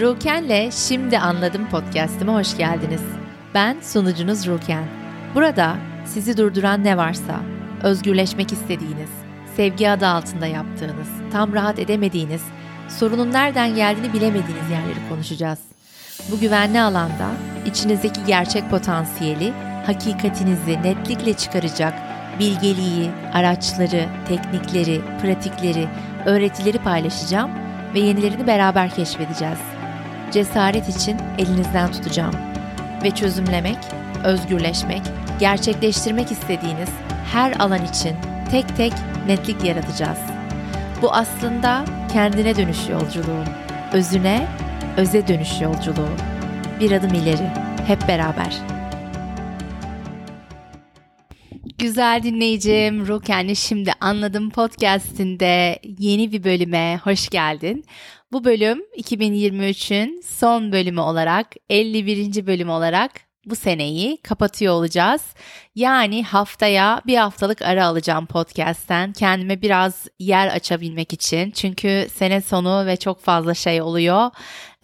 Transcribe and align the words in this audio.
Ruken'le 0.00 0.70
Şimdi 0.70 1.18
Anladım 1.18 1.68
podcast'ime 1.70 2.32
hoş 2.32 2.56
geldiniz. 2.56 3.00
Ben 3.54 3.80
sunucunuz 3.80 4.46
Ruken. 4.46 4.84
Burada 5.34 5.76
sizi 6.04 6.36
durduran 6.36 6.84
ne 6.84 6.96
varsa, 6.96 7.40
özgürleşmek 7.82 8.52
istediğiniz, 8.52 9.10
sevgi 9.56 9.90
adı 9.90 10.06
altında 10.06 10.46
yaptığınız, 10.46 11.08
tam 11.32 11.52
rahat 11.52 11.78
edemediğiniz, 11.78 12.42
sorunun 12.88 13.32
nereden 13.32 13.74
geldiğini 13.74 14.12
bilemediğiniz 14.12 14.70
yerleri 14.70 15.08
konuşacağız. 15.08 15.58
Bu 16.30 16.40
güvenli 16.40 16.80
alanda 16.80 17.30
içinizdeki 17.66 18.24
gerçek 18.26 18.70
potansiyeli, 18.70 19.52
hakikatinizi 19.86 20.82
netlikle 20.82 21.34
çıkaracak 21.34 21.94
bilgeliği, 22.38 23.10
araçları, 23.32 24.06
teknikleri, 24.28 25.00
pratikleri, 25.22 25.88
öğretileri 26.26 26.78
paylaşacağım 26.78 27.50
ve 27.94 27.98
yenilerini 28.00 28.46
beraber 28.46 28.90
keşfedeceğiz. 28.90 29.73
Cesaret 30.34 30.88
için 30.88 31.16
elinizden 31.38 31.92
tutacağım 31.92 32.34
ve 33.04 33.10
çözümlemek, 33.10 33.76
özgürleşmek, 34.24 35.02
gerçekleştirmek 35.40 36.32
istediğiniz 36.32 36.88
her 37.32 37.52
alan 37.52 37.84
için 37.84 38.16
tek 38.50 38.76
tek 38.76 38.92
netlik 39.26 39.64
yaratacağız. 39.64 40.18
Bu 41.02 41.12
aslında 41.12 41.84
kendine 42.12 42.56
dönüş 42.56 42.88
yolculuğu, 42.88 43.44
özüne, 43.92 44.46
öze 44.96 45.28
dönüş 45.28 45.60
yolculuğu. 45.60 46.16
Bir 46.80 46.92
adım 46.92 47.14
ileri, 47.14 47.50
hep 47.86 48.08
beraber. 48.08 48.54
Güzel 51.78 52.20
dinleyicim, 52.22 53.06
Ruken'le 53.06 53.54
Şimdi 53.54 53.92
Anladım 54.00 54.50
podcastinde 54.50 55.78
yeni 55.98 56.32
bir 56.32 56.44
bölüme 56.44 57.00
hoş 57.04 57.28
geldin. 57.28 57.84
Bu 58.34 58.44
bölüm 58.44 58.82
2023'ün 58.96 60.22
son 60.26 60.72
bölümü 60.72 61.00
olarak 61.00 61.46
51. 61.70 62.46
bölüm 62.46 62.68
olarak 62.68 63.12
bu 63.46 63.56
seneyi 63.56 64.16
kapatıyor 64.22 64.74
olacağız. 64.74 65.22
Yani 65.74 66.24
haftaya 66.24 67.02
bir 67.06 67.16
haftalık 67.16 67.62
ara 67.62 67.86
alacağım 67.86 68.26
podcast'ten 68.26 69.12
kendime 69.12 69.62
biraz 69.62 70.06
yer 70.18 70.48
açabilmek 70.48 71.12
için. 71.12 71.50
Çünkü 71.50 72.06
sene 72.14 72.40
sonu 72.40 72.86
ve 72.86 72.96
çok 72.96 73.20
fazla 73.20 73.54
şey 73.54 73.82
oluyor. 73.82 74.30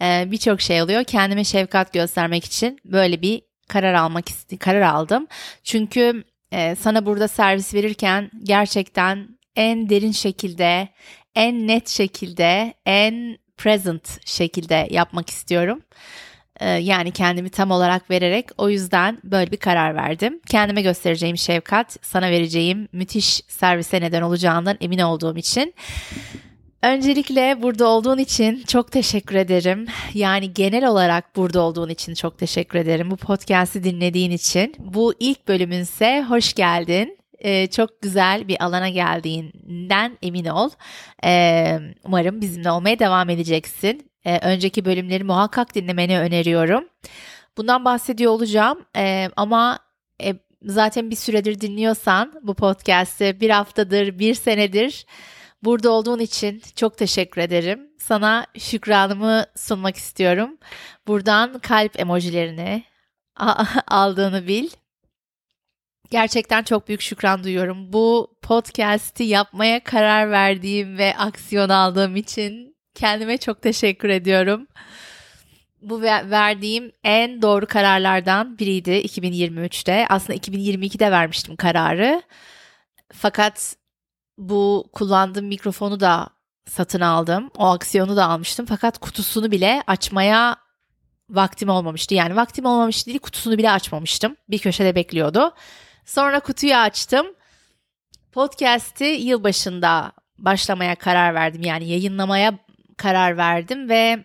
Ee, 0.01 0.27
Birçok 0.31 0.61
şey 0.61 0.81
oluyor. 0.81 1.03
Kendime 1.03 1.43
şefkat 1.43 1.93
göstermek 1.93 2.45
için 2.45 2.79
böyle 2.85 3.21
bir 3.21 3.41
karar 3.67 3.93
almak 3.93 4.25
karar 4.59 4.81
aldım. 4.81 5.27
Çünkü 5.63 6.23
e, 6.51 6.75
sana 6.75 7.05
burada 7.05 7.27
servis 7.27 7.73
verirken 7.73 8.31
gerçekten 8.43 9.41
en 9.55 9.89
derin 9.89 10.11
şekilde, 10.11 10.87
en 11.35 11.67
net 11.67 11.89
şekilde, 11.89 12.73
en 12.85 13.37
present 13.57 14.27
şekilde 14.27 14.87
yapmak 14.91 15.29
istiyorum. 15.29 15.81
E, 16.59 16.69
yani 16.69 17.11
kendimi 17.11 17.49
tam 17.49 17.71
olarak 17.71 18.09
vererek 18.09 18.49
o 18.57 18.69
yüzden 18.69 19.17
böyle 19.23 19.51
bir 19.51 19.57
karar 19.57 19.95
verdim. 19.95 20.39
Kendime 20.49 20.81
göstereceğim 20.81 21.37
şefkat, 21.37 21.97
sana 22.01 22.31
vereceğim 22.31 22.87
müthiş 22.91 23.41
servise 23.47 24.01
neden 24.01 24.21
olacağından 24.21 24.77
emin 24.81 24.99
olduğum 24.99 25.37
için. 25.37 25.73
Öncelikle 26.83 27.61
burada 27.61 27.87
olduğun 27.87 28.17
için 28.17 28.63
çok 28.67 28.91
teşekkür 28.91 29.35
ederim. 29.35 29.87
Yani 30.13 30.53
genel 30.53 30.87
olarak 30.87 31.35
burada 31.35 31.61
olduğun 31.61 31.89
için 31.89 32.13
çok 32.13 32.37
teşekkür 32.37 32.79
ederim. 32.79 33.11
Bu 33.11 33.17
podcast'i 33.17 33.83
dinlediğin 33.83 34.31
için. 34.31 34.75
Bu 34.79 35.13
ilk 35.19 35.47
bölümünse 35.47 36.25
hoş 36.29 36.53
geldin. 36.53 37.17
Ee, 37.41 37.67
çok 37.67 38.01
güzel 38.01 38.47
bir 38.47 38.63
alana 38.63 38.89
geldiğinden 38.89 40.17
emin 40.21 40.45
ol. 40.45 40.69
Ee, 41.25 41.79
umarım 42.03 42.41
bizimle 42.41 42.71
olmaya 42.71 42.99
devam 42.99 43.29
edeceksin. 43.29 44.11
Ee, 44.25 44.39
önceki 44.39 44.85
bölümleri 44.85 45.23
muhakkak 45.23 45.75
dinlemeni 45.75 46.19
öneriyorum. 46.19 46.89
Bundan 47.57 47.85
bahsediyor 47.85 48.31
olacağım 48.31 48.85
ee, 48.97 49.29
ama 49.35 49.79
e, 50.23 50.33
zaten 50.63 51.09
bir 51.09 51.15
süredir 51.15 51.61
dinliyorsan 51.61 52.33
bu 52.43 52.53
podcast'i 52.53 53.37
bir 53.41 53.49
haftadır, 53.49 54.19
bir 54.19 54.33
senedir 54.33 55.05
Burada 55.63 55.91
olduğun 55.91 56.19
için 56.19 56.61
çok 56.75 56.97
teşekkür 56.97 57.41
ederim. 57.41 57.87
Sana 57.99 58.45
şükranımı 58.57 59.45
sunmak 59.55 59.95
istiyorum. 59.95 60.57
Buradan 61.07 61.59
kalp 61.59 61.99
emojilerini 61.99 62.83
aldığını 63.87 64.47
bil. 64.47 64.69
Gerçekten 66.11 66.63
çok 66.63 66.87
büyük 66.87 67.01
şükran 67.01 67.43
duyuyorum. 67.43 67.93
Bu 67.93 68.35
podcast'i 68.41 69.23
yapmaya 69.23 69.83
karar 69.83 70.31
verdiğim 70.31 70.97
ve 70.97 71.17
aksiyon 71.17 71.69
aldığım 71.69 72.15
için 72.15 72.75
kendime 72.95 73.37
çok 73.37 73.61
teşekkür 73.61 74.09
ediyorum. 74.09 74.67
Bu 75.81 76.01
verdiğim 76.01 76.91
en 77.03 77.41
doğru 77.41 77.65
kararlardan 77.65 78.57
biriydi 78.59 78.91
2023'te. 78.91 80.05
Aslında 80.09 80.39
2022'de 80.39 81.11
vermiştim 81.11 81.55
kararı. 81.55 82.21
Fakat 83.13 83.75
bu 84.37 84.89
kullandığım 84.93 85.45
mikrofonu 85.45 85.99
da 85.99 86.29
satın 86.67 87.01
aldım. 87.01 87.49
O 87.57 87.65
aksiyonu 87.65 88.15
da 88.15 88.25
almıştım. 88.25 88.65
Fakat 88.65 88.97
kutusunu 88.97 89.51
bile 89.51 89.83
açmaya 89.87 90.57
vaktim 91.29 91.69
olmamıştı. 91.69 92.15
Yani 92.15 92.35
vaktim 92.35 92.65
olmamıştı 92.65 93.05
değil 93.05 93.19
kutusunu 93.19 93.57
bile 93.57 93.71
açmamıştım. 93.71 94.35
Bir 94.49 94.59
köşede 94.59 94.95
bekliyordu. 94.95 95.53
Sonra 96.05 96.39
kutuyu 96.39 96.75
açtım. 96.75 97.27
Podcast'i 98.31 99.05
yılbaşında 99.05 100.11
başlamaya 100.37 100.95
karar 100.95 101.35
verdim. 101.35 101.63
Yani 101.63 101.89
yayınlamaya 101.89 102.59
karar 102.97 103.37
verdim 103.37 103.89
ve 103.89 104.23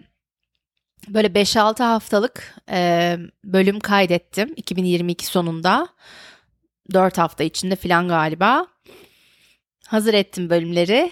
böyle 1.09 1.29
5-6 1.29 1.83
haftalık 1.83 2.55
e, 2.71 3.17
bölüm 3.45 3.81
kaydettim 3.81 4.53
2022 4.57 5.27
sonunda. 5.27 5.89
4 6.93 7.19
hafta 7.19 7.45
içinde 7.45 7.77
falan 7.77 8.09
galiba 8.09 8.67
hazır 9.87 10.15
ettim 10.15 10.51
bölümleri. 10.51 11.11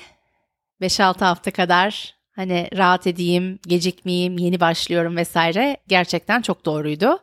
5-6 0.80 1.24
hafta 1.24 1.50
kadar 1.50 2.14
hani 2.36 2.68
rahat 2.76 3.06
edeyim, 3.06 3.58
gecikmeyeyim, 3.66 4.38
yeni 4.38 4.60
başlıyorum 4.60 5.16
vesaire 5.16 5.76
gerçekten 5.88 6.42
çok 6.42 6.64
doğruydu. 6.64 7.18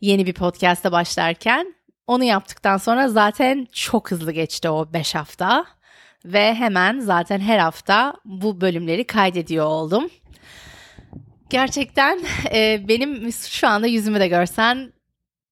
Yeni 0.00 0.26
bir 0.26 0.34
podcast'a 0.34 0.92
başlarken 0.92 1.74
onu 2.06 2.24
yaptıktan 2.24 2.76
sonra 2.76 3.08
zaten 3.08 3.66
çok 3.72 4.10
hızlı 4.10 4.32
geçti 4.32 4.68
o 4.68 4.92
5 4.92 5.14
hafta 5.14 5.66
ve 6.24 6.54
hemen 6.54 7.00
zaten 7.00 7.40
her 7.40 7.58
hafta 7.58 8.14
bu 8.24 8.60
bölümleri 8.60 9.04
kaydediyor 9.04 9.66
oldum. 9.66 10.10
Gerçekten 11.50 12.20
e, 12.54 12.88
benim 12.88 13.32
şu 13.32 13.68
anda 13.68 13.86
yüzümü 13.86 14.20
de 14.20 14.28
görsen 14.28 14.92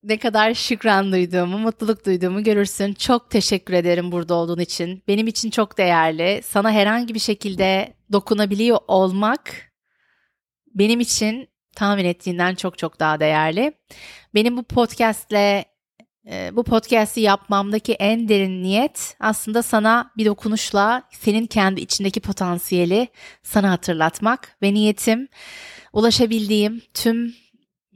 ne 0.02 0.18
kadar 0.18 0.54
şükran 0.54 1.12
duyduğumu, 1.12 1.58
mutluluk 1.58 2.06
duyduğumu 2.06 2.44
görürsün. 2.44 2.94
Çok 2.94 3.30
teşekkür 3.30 3.74
ederim 3.74 4.12
burada 4.12 4.34
olduğun 4.34 4.58
için. 4.58 5.02
Benim 5.08 5.26
için 5.26 5.50
çok 5.50 5.78
değerli. 5.78 6.40
Sana 6.44 6.70
herhangi 6.72 7.14
bir 7.14 7.18
şekilde 7.18 7.94
dokunabiliyor 8.12 8.78
olmak 8.88 9.72
benim 10.74 11.00
için 11.00 11.48
tahmin 11.76 12.04
ettiğinden 12.04 12.54
çok 12.54 12.78
çok 12.78 13.00
daha 13.00 13.20
değerli. 13.20 13.72
Benim 14.34 14.56
bu 14.56 14.62
podcastle 14.62 15.71
bu 16.26 16.62
podcast'i 16.62 17.20
yapmamdaki 17.20 17.92
en 17.92 18.28
derin 18.28 18.62
niyet 18.62 19.16
aslında 19.20 19.62
sana 19.62 20.10
bir 20.16 20.26
dokunuşla 20.26 21.02
senin 21.10 21.46
kendi 21.46 21.80
içindeki 21.80 22.20
potansiyeli 22.20 23.08
sana 23.42 23.70
hatırlatmak 23.70 24.56
ve 24.62 24.74
niyetim 24.74 25.28
ulaşabildiğim 25.92 26.82
tüm 26.94 27.34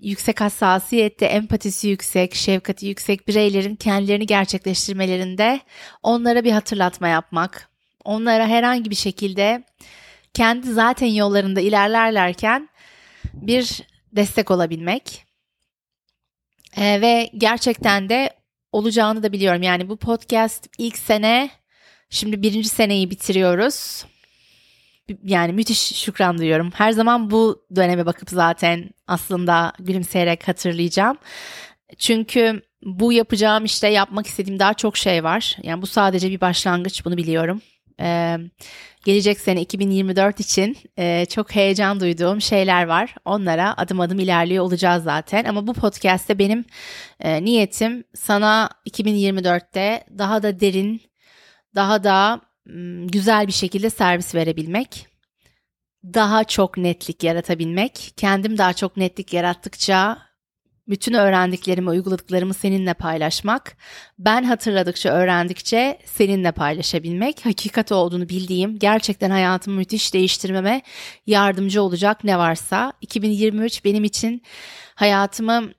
yüksek 0.00 0.40
hassasiyette, 0.40 1.26
empatisi 1.26 1.88
yüksek, 1.88 2.34
şefkati 2.34 2.86
yüksek 2.86 3.28
bireylerin 3.28 3.76
kendilerini 3.76 4.26
gerçekleştirmelerinde 4.26 5.60
onlara 6.02 6.44
bir 6.44 6.52
hatırlatma 6.52 7.08
yapmak. 7.08 7.68
Onlara 8.04 8.46
herhangi 8.46 8.90
bir 8.90 8.94
şekilde 8.94 9.64
kendi 10.34 10.72
zaten 10.72 11.06
yollarında 11.06 11.60
ilerlerlerken 11.60 12.68
bir 13.34 13.82
destek 14.12 14.50
olabilmek. 14.50 15.26
Ee, 16.76 17.00
ve 17.00 17.30
gerçekten 17.38 18.08
de 18.08 18.30
olacağını 18.72 19.22
da 19.22 19.32
biliyorum. 19.32 19.62
Yani 19.62 19.88
bu 19.88 19.96
podcast 19.96 20.66
ilk 20.78 20.98
sene, 20.98 21.50
şimdi 22.10 22.42
birinci 22.42 22.68
seneyi 22.68 23.10
bitiriyoruz 23.10 24.04
yani 25.24 25.52
müthiş 25.52 25.78
şükran 25.78 26.38
duyuyorum. 26.38 26.70
Her 26.74 26.92
zaman 26.92 27.30
bu 27.30 27.66
döneme 27.76 28.06
bakıp 28.06 28.30
zaten 28.30 28.90
aslında 29.06 29.72
gülümseyerek 29.78 30.48
hatırlayacağım. 30.48 31.18
Çünkü 31.98 32.62
bu 32.82 33.12
yapacağım 33.12 33.64
işte 33.64 33.88
yapmak 33.88 34.26
istediğim 34.26 34.58
daha 34.58 34.74
çok 34.74 34.96
şey 34.96 35.24
var. 35.24 35.56
Yani 35.62 35.82
bu 35.82 35.86
sadece 35.86 36.30
bir 36.30 36.40
başlangıç 36.40 37.04
bunu 37.04 37.16
biliyorum. 37.16 37.62
Ee, 38.00 38.38
gelecek 39.06 39.40
sene 39.40 39.60
2024 39.60 40.40
için 40.40 40.76
e, 40.98 41.26
çok 41.26 41.54
heyecan 41.54 42.00
duyduğum 42.00 42.40
şeyler 42.40 42.86
var. 42.86 43.14
Onlara 43.24 43.74
adım 43.76 44.00
adım 44.00 44.18
ilerliyor 44.18 44.64
olacağız 44.64 45.04
zaten. 45.04 45.44
Ama 45.44 45.66
bu 45.66 45.74
podcast'te 45.74 46.38
benim 46.38 46.64
e, 47.20 47.44
niyetim 47.44 48.04
sana 48.14 48.70
2024'te 48.90 50.04
daha 50.18 50.42
da 50.42 50.60
derin, 50.60 51.00
daha 51.74 52.04
da 52.04 52.40
güzel 53.12 53.46
bir 53.46 53.52
şekilde 53.52 53.90
servis 53.90 54.34
verebilmek. 54.34 55.06
daha 56.14 56.44
çok 56.44 56.76
netlik 56.76 57.24
yaratabilmek. 57.24 58.12
Kendim 58.16 58.58
daha 58.58 58.72
çok 58.72 58.96
netlik 58.96 59.32
yarattıkça 59.32 60.18
bütün 60.88 61.14
öğrendiklerimi, 61.14 61.90
uyguladıklarımı 61.90 62.54
seninle 62.54 62.94
paylaşmak, 62.94 63.76
ben 64.18 64.44
hatırladıkça, 64.44 65.10
öğrendikçe 65.10 65.98
seninle 66.04 66.52
paylaşabilmek, 66.52 67.46
hakikat 67.46 67.92
olduğunu 67.92 68.28
bildiğim, 68.28 68.78
gerçekten 68.78 69.30
hayatımı 69.30 69.76
müthiş 69.76 70.14
değiştirmeme 70.14 70.82
yardımcı 71.26 71.82
olacak 71.82 72.24
ne 72.24 72.38
varsa. 72.38 72.92
2023 73.00 73.84
benim 73.84 74.04
için 74.04 74.42
hayatımı 74.94 75.70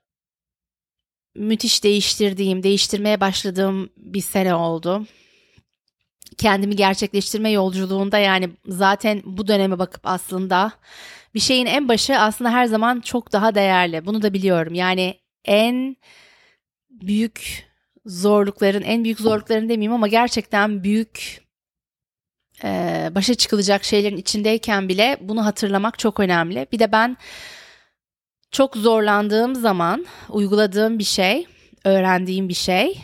müthiş 1.35 1.83
değiştirdiğim, 1.83 2.63
değiştirmeye 2.63 3.21
başladığım 3.21 3.89
bir 3.97 4.21
sene 4.21 4.55
oldu. 4.55 5.05
Kendimi 6.37 6.75
gerçekleştirme 6.75 7.51
yolculuğunda 7.51 8.17
yani 8.17 8.49
zaten 8.67 9.21
bu 9.25 9.47
döneme 9.47 9.79
bakıp 9.79 10.01
aslında 10.03 10.71
bir 11.33 11.39
şeyin 11.39 11.65
en 11.65 11.87
başı 11.87 12.19
aslında 12.19 12.51
her 12.51 12.65
zaman 12.65 12.99
çok 12.99 13.33
daha 13.33 13.55
değerli. 13.55 14.05
Bunu 14.05 14.21
da 14.21 14.33
biliyorum. 14.33 14.73
Yani 14.73 15.19
en 15.45 15.97
büyük 16.89 17.67
zorlukların, 18.05 18.81
en 18.81 19.03
büyük 19.03 19.19
zorlukların 19.19 19.69
demeyeyim 19.69 19.93
ama 19.93 20.07
gerçekten 20.07 20.83
büyük 20.83 21.41
e, 22.63 22.69
başa 23.15 23.35
çıkılacak 23.35 23.83
şeylerin 23.83 24.17
içindeyken 24.17 24.89
bile 24.89 25.17
bunu 25.21 25.45
hatırlamak 25.45 25.99
çok 25.99 26.19
önemli. 26.19 26.67
Bir 26.71 26.79
de 26.79 26.91
ben 26.91 27.17
çok 28.51 28.77
zorlandığım 28.77 29.55
zaman 29.55 30.05
uyguladığım 30.29 30.99
bir 30.99 31.03
şey, 31.03 31.47
öğrendiğim 31.83 32.49
bir 32.49 32.53
şey 32.53 32.97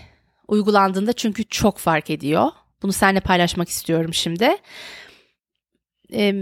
uygulandığında 0.48 1.14
çünkü 1.14 1.44
çok 1.44 1.78
fark 1.78 2.10
ediyor. 2.10 2.52
Bunu 2.81 2.94
seninle 2.94 3.20
paylaşmak 3.20 3.70
istiyorum 3.70 4.14
şimdi. 4.14 4.58
Ee, 6.14 6.34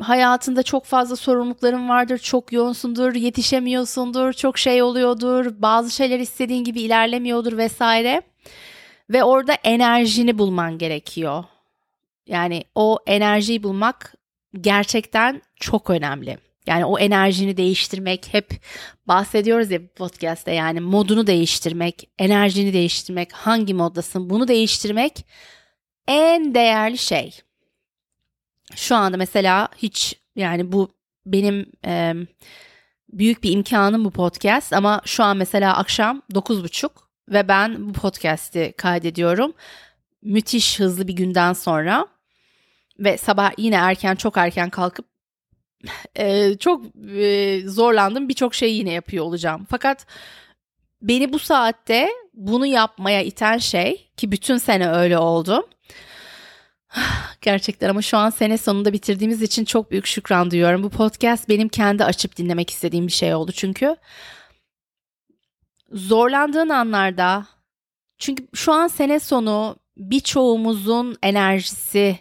hayatında 0.00 0.62
çok 0.62 0.84
fazla 0.84 1.16
sorumlulukların 1.16 1.88
vardır, 1.88 2.18
çok 2.18 2.52
yoğunsundur, 2.52 3.14
yetişemiyorsundur, 3.14 4.32
çok 4.32 4.58
şey 4.58 4.82
oluyordur, 4.82 5.62
bazı 5.62 5.90
şeyler 5.90 6.20
istediğin 6.20 6.64
gibi 6.64 6.80
ilerlemiyordur 6.80 7.56
vesaire. 7.56 8.22
Ve 9.10 9.24
orada 9.24 9.52
enerjini 9.52 10.38
bulman 10.38 10.78
gerekiyor. 10.78 11.44
Yani 12.26 12.64
o 12.74 12.98
enerjiyi 13.06 13.62
bulmak 13.62 14.14
gerçekten 14.60 15.42
çok 15.56 15.90
önemli. 15.90 16.38
Yani 16.66 16.84
o 16.84 16.98
enerjini 16.98 17.56
değiştirmek 17.56 18.34
hep 18.34 18.50
bahsediyoruz 19.08 19.70
ya 19.70 19.80
podcast'te 19.96 20.52
yani 20.52 20.80
modunu 20.80 21.26
değiştirmek, 21.26 22.08
enerjini 22.18 22.72
değiştirmek, 22.72 23.32
hangi 23.32 23.74
moddasın 23.74 24.30
bunu 24.30 24.48
değiştirmek 24.48 25.26
en 26.08 26.54
değerli 26.54 26.98
şey. 26.98 27.45
Şu 28.74 28.96
anda 28.96 29.16
mesela 29.16 29.68
hiç 29.76 30.20
yani 30.36 30.72
bu 30.72 30.90
benim 31.26 31.66
e, 31.86 32.14
büyük 33.08 33.42
bir 33.42 33.50
imkanım 33.50 34.04
bu 34.04 34.10
podcast 34.10 34.72
ama 34.72 35.02
şu 35.04 35.24
an 35.24 35.36
mesela 35.36 35.76
akşam 35.76 36.22
9.30 36.32 36.90
ve 37.28 37.48
ben 37.48 37.88
bu 37.88 37.92
podcast'i 37.92 38.74
kaydediyorum. 38.76 39.52
Müthiş 40.22 40.80
hızlı 40.80 41.08
bir 41.08 41.12
günden 41.12 41.52
sonra 41.52 42.06
ve 42.98 43.16
sabah 43.16 43.52
yine 43.58 43.74
erken 43.74 44.14
çok 44.14 44.36
erken 44.36 44.70
kalkıp 44.70 45.06
e, 46.16 46.56
çok 46.58 46.84
e, 47.16 47.60
zorlandım 47.66 48.28
birçok 48.28 48.54
şey 48.54 48.74
yine 48.74 48.92
yapıyor 48.92 49.24
olacağım. 49.24 49.66
Fakat 49.70 50.06
beni 51.02 51.32
bu 51.32 51.38
saatte 51.38 52.08
bunu 52.34 52.66
yapmaya 52.66 53.22
iten 53.22 53.58
şey 53.58 54.10
ki 54.16 54.32
bütün 54.32 54.58
sene 54.58 54.88
öyle 54.90 55.18
oldu. 55.18 55.68
Gerçekten 57.46 57.88
ama 57.88 58.02
şu 58.02 58.16
an 58.16 58.30
sene 58.30 58.58
sonunda 58.58 58.92
bitirdiğimiz 58.92 59.42
için 59.42 59.64
çok 59.64 59.90
büyük 59.90 60.06
şükran 60.06 60.50
duyuyorum. 60.50 60.82
Bu 60.82 60.90
podcast 60.90 61.48
benim 61.48 61.68
kendi 61.68 62.04
açıp 62.04 62.36
dinlemek 62.36 62.70
istediğim 62.70 63.06
bir 63.06 63.12
şey 63.12 63.34
oldu 63.34 63.52
çünkü. 63.52 63.96
Zorlandığın 65.92 66.68
anlarda 66.68 67.46
çünkü 68.18 68.46
şu 68.54 68.72
an 68.72 68.88
sene 68.88 69.20
sonu 69.20 69.76
birçoğumuzun 69.96 71.16
enerjisi 71.22 72.18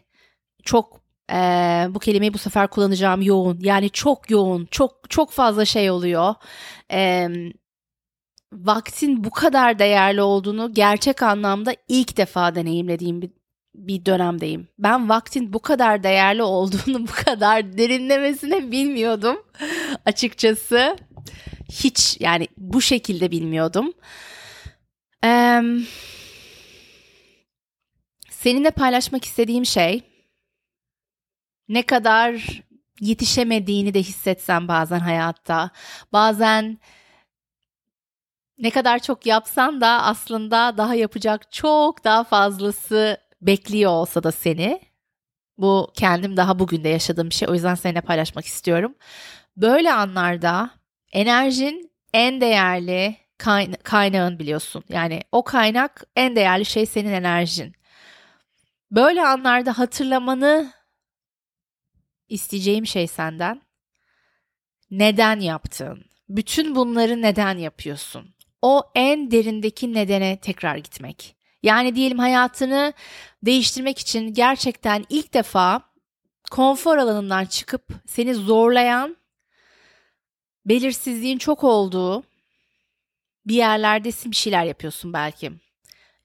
çok 0.63 1.01
e, 1.31 1.35
bu 1.89 1.99
kelimeyi 1.99 2.33
bu 2.33 2.37
sefer 2.37 2.67
kullanacağım 2.67 3.21
yoğun 3.21 3.59
yani 3.61 3.89
çok 3.89 4.29
yoğun 4.31 4.65
çok 4.71 5.09
çok 5.09 5.31
fazla 5.31 5.65
şey 5.65 5.91
oluyor. 5.91 6.35
E, 6.91 7.27
vaktin 8.53 9.23
bu 9.23 9.29
kadar 9.29 9.79
değerli 9.79 10.21
olduğunu 10.21 10.73
gerçek 10.73 11.23
anlamda 11.23 11.75
ilk 11.87 12.17
defa 12.17 12.55
deneyimlediğim 12.55 13.21
bir 13.21 13.29
bir 13.77 14.05
dönemdeyim. 14.05 14.67
Ben 14.79 15.09
vaktin 15.09 15.53
bu 15.53 15.59
kadar 15.59 16.03
değerli 16.03 16.43
olduğunu, 16.43 17.07
bu 17.07 17.11
kadar 17.25 17.77
derinlemesine 17.77 18.71
bilmiyordum 18.71 19.37
açıkçası. 20.05 20.97
Hiç 21.71 22.17
yani 22.19 22.47
bu 22.57 22.81
şekilde 22.81 23.31
bilmiyordum. 23.31 23.93
Ee, 25.25 25.61
seninle 28.29 28.71
paylaşmak 28.71 29.25
istediğim 29.25 29.65
şey 29.65 30.01
ne 31.69 31.81
kadar 31.81 32.61
yetişemediğini 33.01 33.93
de 33.93 33.99
hissetsen 33.99 34.67
bazen 34.67 34.99
hayatta. 34.99 35.69
Bazen 36.13 36.79
ne 38.57 38.69
kadar 38.69 38.99
çok 38.99 39.25
yapsan 39.25 39.81
da 39.81 39.87
aslında 39.87 40.77
daha 40.77 40.95
yapacak 40.95 41.51
çok 41.51 42.03
daha 42.03 42.23
fazlası 42.23 43.24
bekliyor 43.47 43.91
olsa 43.91 44.23
da 44.23 44.31
seni. 44.31 44.81
Bu 45.57 45.91
kendim 45.93 46.37
daha 46.37 46.59
bugün 46.59 46.83
de 46.83 46.89
yaşadığım 46.89 47.29
bir 47.29 47.35
şey. 47.35 47.47
O 47.49 47.53
yüzden 47.53 47.75
seninle 47.75 48.01
paylaşmak 48.01 48.45
istiyorum. 48.45 48.95
Böyle 49.57 49.93
anlarda 49.93 50.69
enerjin 51.11 51.91
en 52.13 52.41
değerli 52.41 53.15
kaynağın 53.83 54.39
biliyorsun. 54.39 54.83
Yani 54.89 55.21
o 55.31 55.43
kaynak 55.43 56.03
en 56.15 56.35
değerli 56.35 56.65
şey 56.65 56.85
senin 56.85 57.11
enerjin. 57.11 57.75
Böyle 58.91 59.25
anlarda 59.27 59.77
hatırlamanı 59.77 60.73
isteyeceğim 62.29 62.87
şey 62.87 63.07
senden 63.07 63.61
neden 64.91 65.39
yaptın? 65.39 66.05
Bütün 66.29 66.75
bunları 66.75 67.21
neden 67.21 67.57
yapıyorsun? 67.57 68.35
O 68.61 68.83
en 68.95 69.31
derindeki 69.31 69.93
nedene 69.93 70.39
tekrar 70.39 70.77
gitmek. 70.77 71.35
Yani 71.65 71.95
diyelim 71.95 72.19
hayatını 72.19 72.93
değiştirmek 73.45 73.99
için 73.99 74.33
gerçekten 74.33 75.05
ilk 75.09 75.33
defa 75.33 75.81
konfor 76.51 76.97
alanından 76.97 77.45
çıkıp 77.45 77.83
seni 78.07 78.35
zorlayan, 78.35 79.17
belirsizliğin 80.65 81.37
çok 81.37 81.63
olduğu 81.63 82.23
bir 83.45 83.55
yerlerdesin 83.55 84.31
bir 84.31 84.35
şeyler 84.35 84.63
yapıyorsun 84.63 85.13
belki. 85.13 85.51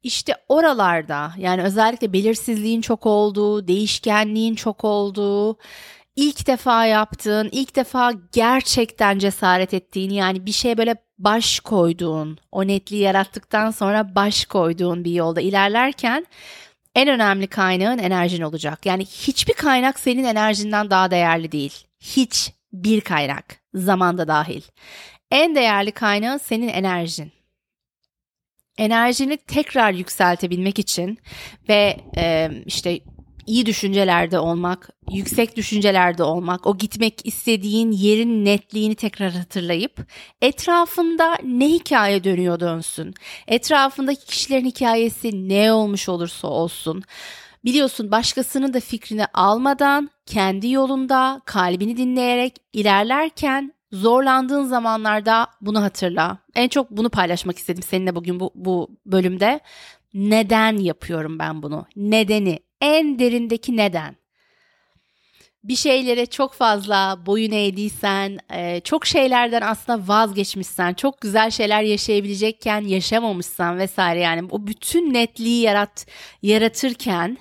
İşte 0.02 0.36
oralarda 0.48 1.32
yani 1.38 1.62
özellikle 1.62 2.12
belirsizliğin 2.12 2.80
çok 2.80 3.06
olduğu, 3.06 3.68
değişkenliğin 3.68 4.54
çok 4.54 4.84
olduğu, 4.84 5.58
ilk 6.16 6.46
defa 6.46 6.86
yaptığın, 6.86 7.48
ilk 7.52 7.76
defa 7.76 8.12
gerçekten 8.32 9.18
cesaret 9.18 9.74
ettiğin 9.74 10.10
yani 10.10 10.46
bir 10.46 10.52
şeye 10.52 10.78
böyle 10.78 10.94
baş 11.24 11.60
koyduğun, 11.60 12.38
o 12.52 12.66
netliği 12.66 13.02
yarattıktan 13.02 13.70
sonra 13.70 14.14
baş 14.14 14.44
koyduğun 14.44 15.04
bir 15.04 15.12
yolda 15.12 15.40
ilerlerken 15.40 16.26
en 16.94 17.08
önemli 17.08 17.46
kaynağın 17.46 17.98
enerjin 17.98 18.42
olacak. 18.42 18.86
Yani 18.86 19.04
hiçbir 19.04 19.54
kaynak 19.54 20.00
senin 20.00 20.24
enerjinden 20.24 20.90
daha 20.90 21.10
değerli 21.10 21.52
değil. 21.52 21.74
Hiç 22.00 22.52
bir 22.72 23.00
kaynak, 23.00 23.56
zamanda 23.74 24.28
dahil. 24.28 24.62
En 25.30 25.54
değerli 25.54 25.92
kaynağı 25.92 26.38
senin 26.38 26.68
enerjin 26.68 27.32
enerjini 28.80 29.36
tekrar 29.36 29.92
yükseltebilmek 29.92 30.78
için 30.78 31.18
ve 31.68 31.96
e, 32.16 32.50
işte 32.66 33.00
iyi 33.50 33.66
düşüncelerde 33.66 34.38
olmak, 34.38 34.90
yüksek 35.10 35.56
düşüncelerde 35.56 36.22
olmak, 36.22 36.66
o 36.66 36.78
gitmek 36.78 37.26
istediğin 37.26 37.92
yerin 37.92 38.44
netliğini 38.44 38.94
tekrar 38.94 39.32
hatırlayıp 39.32 40.06
etrafında 40.42 41.38
ne 41.44 41.68
hikaye 41.68 42.24
dönüyor 42.24 42.60
dönsün. 42.60 43.14
Etrafındaki 43.46 44.26
kişilerin 44.26 44.64
hikayesi 44.64 45.48
ne 45.48 45.72
olmuş 45.72 46.08
olursa 46.08 46.48
olsun. 46.48 47.02
Biliyorsun 47.64 48.10
başkasının 48.10 48.74
da 48.74 48.80
fikrini 48.80 49.26
almadan 49.34 50.10
kendi 50.26 50.70
yolunda 50.70 51.40
kalbini 51.44 51.96
dinleyerek 51.96 52.56
ilerlerken 52.72 53.72
zorlandığın 53.92 54.64
zamanlarda 54.64 55.46
bunu 55.60 55.82
hatırla. 55.82 56.38
En 56.54 56.68
çok 56.68 56.90
bunu 56.90 57.10
paylaşmak 57.10 57.58
istedim 57.58 57.82
seninle 57.82 58.14
bugün 58.14 58.40
bu, 58.40 58.50
bu 58.54 58.90
bölümde. 59.06 59.60
Neden 60.14 60.76
yapıyorum 60.76 61.38
ben 61.38 61.62
bunu? 61.62 61.86
Nedeni, 61.96 62.58
en 62.80 63.18
derindeki 63.18 63.76
neden. 63.76 64.16
Bir 65.64 65.76
şeylere 65.76 66.26
çok 66.26 66.54
fazla 66.54 67.22
boyun 67.26 67.52
eğdiysen, 67.52 68.38
e, 68.52 68.80
çok 68.80 69.06
şeylerden 69.06 69.60
aslında 69.62 70.08
vazgeçmişsen, 70.08 70.94
çok 70.94 71.20
güzel 71.20 71.50
şeyler 71.50 71.82
yaşayabilecekken 71.82 72.80
yaşamamışsan 72.80 73.78
vesaire 73.78 74.20
yani 74.20 74.48
o 74.50 74.66
bütün 74.66 75.14
netliği 75.14 75.62
yarat 75.62 76.06
yaratırken 76.42 77.38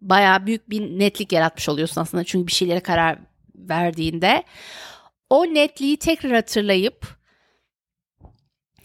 bayağı 0.00 0.46
büyük 0.46 0.70
bir 0.70 0.80
netlik 0.80 1.32
yaratmış 1.32 1.68
oluyorsun 1.68 2.00
aslında 2.00 2.24
çünkü 2.24 2.46
bir 2.46 2.52
şeylere 2.52 2.80
karar 2.80 3.18
verdiğinde 3.54 4.44
o 5.30 5.44
netliği 5.44 5.96
tekrar 5.96 6.32
hatırlayıp 6.32 7.06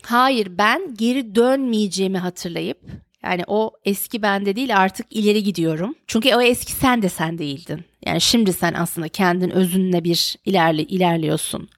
hayır 0.02 0.58
ben 0.58 0.96
geri 0.96 1.36
dönmeyeceğimi 1.36 2.18
hatırlayıp 2.18 2.80
yani 3.24 3.44
o 3.48 3.72
eski 3.86 4.22
bende 4.22 4.56
değil 4.56 4.78
artık 4.78 5.08
ileri 5.10 5.44
gidiyorum. 5.44 5.96
Çünkü 6.08 6.36
o 6.36 6.42
eski 6.42 6.72
sen 6.72 7.02
de 7.02 7.10
sen 7.10 7.38
değildin. 7.38 7.86
Yani 8.06 8.22
şimdi 8.22 8.54
sen 8.54 8.74
aslında 8.74 9.08
kendin 9.08 9.50
özünle 9.50 10.04
bir 10.04 10.36
ilerli 10.46 10.82
ilerliyorsun. 10.82 11.70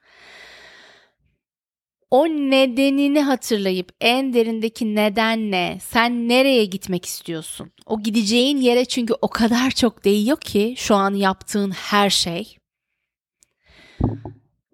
O 2.11 2.27
nedenini 2.27 3.21
hatırlayıp 3.21 3.91
en 4.01 4.33
derindeki 4.33 4.95
neden 4.95 5.51
ne? 5.51 5.77
Sen 5.81 6.29
nereye 6.29 6.65
gitmek 6.65 7.05
istiyorsun? 7.05 7.71
O 7.85 8.03
gideceğin 8.03 8.57
yere 8.57 8.85
çünkü 8.85 9.13
o 9.21 9.27
kadar 9.27 9.71
çok 9.71 10.05
değiyor 10.05 10.37
ki 10.37 10.73
şu 10.77 10.95
an 10.95 11.13
yaptığın 11.13 11.71
her 11.71 12.09
şey. 12.09 12.57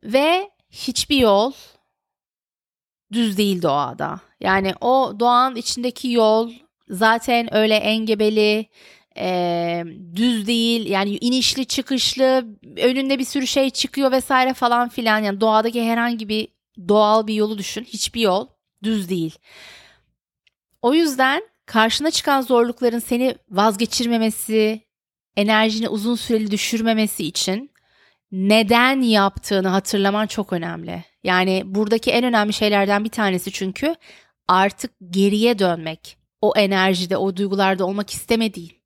Ve 0.03 0.49
hiçbir 0.71 1.17
yol 1.17 1.51
düz 3.13 3.38
değil 3.38 3.62
doğada. 3.62 4.20
Yani 4.42 4.74
o 4.82 5.16
doğanın 5.20 5.56
içindeki 5.56 6.12
yol 6.12 6.51
zaten 6.89 7.56
öyle 7.56 7.75
engebeli, 7.75 8.66
e, 9.18 9.84
düz 10.16 10.48
değil. 10.48 10.89
Yani 10.89 11.18
inişli 11.18 11.66
çıkışlı, 11.66 12.46
önünde 12.78 13.20
bir 13.20 13.25
sürü 13.25 13.48
şey 13.48 13.70
çıkıyor 13.70 14.12
vesaire 14.12 14.54
falan 14.54 14.89
filan. 14.89 15.24
Yani 15.24 15.42
doğadaki 15.42 15.84
herhangi 15.84 16.30
bir 16.30 16.48
doğal 16.88 17.28
bir 17.28 17.34
yolu 17.34 17.58
düşün. 17.58 17.84
Hiçbir 17.84 18.22
yol 18.22 18.48
düz 18.84 19.10
değil. 19.10 19.36
O 20.82 20.94
yüzden 20.94 21.44
karşına 21.66 22.12
çıkan 22.12 22.42
zorlukların 22.42 23.00
seni 23.00 23.36
vazgeçirmemesi, 23.50 24.82
enerjini 25.36 25.89
uzun 25.89 26.16
süreli 26.16 26.51
düşürmemesi 26.51 27.25
için 27.25 27.72
neden 28.32 29.01
yaptığını 29.01 29.68
hatırlaman 29.68 30.28
çok 30.28 30.54
önemli. 30.54 31.04
Yani 31.23 31.61
buradaki 31.65 32.11
en 32.11 32.23
önemli 32.23 32.53
şeylerden 32.53 33.03
bir 33.03 33.09
tanesi 33.09 33.51
çünkü 33.51 33.95
artık 34.47 34.91
geriye 35.09 35.59
dönmek. 35.59 36.17
O 36.41 36.53
enerjide, 36.55 37.17
o 37.17 37.35
duygularda 37.35 37.85
olmak 37.85 38.09
istemediğin. 38.09 38.79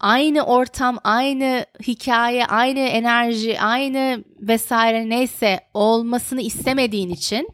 Aynı 0.00 0.42
ortam, 0.42 0.98
aynı 1.04 1.66
hikaye, 1.82 2.46
aynı 2.46 2.78
enerji, 2.78 3.60
aynı 3.60 4.24
vesaire 4.40 5.08
neyse 5.08 5.60
olmasını 5.74 6.40
istemediğin 6.40 7.10
için 7.10 7.48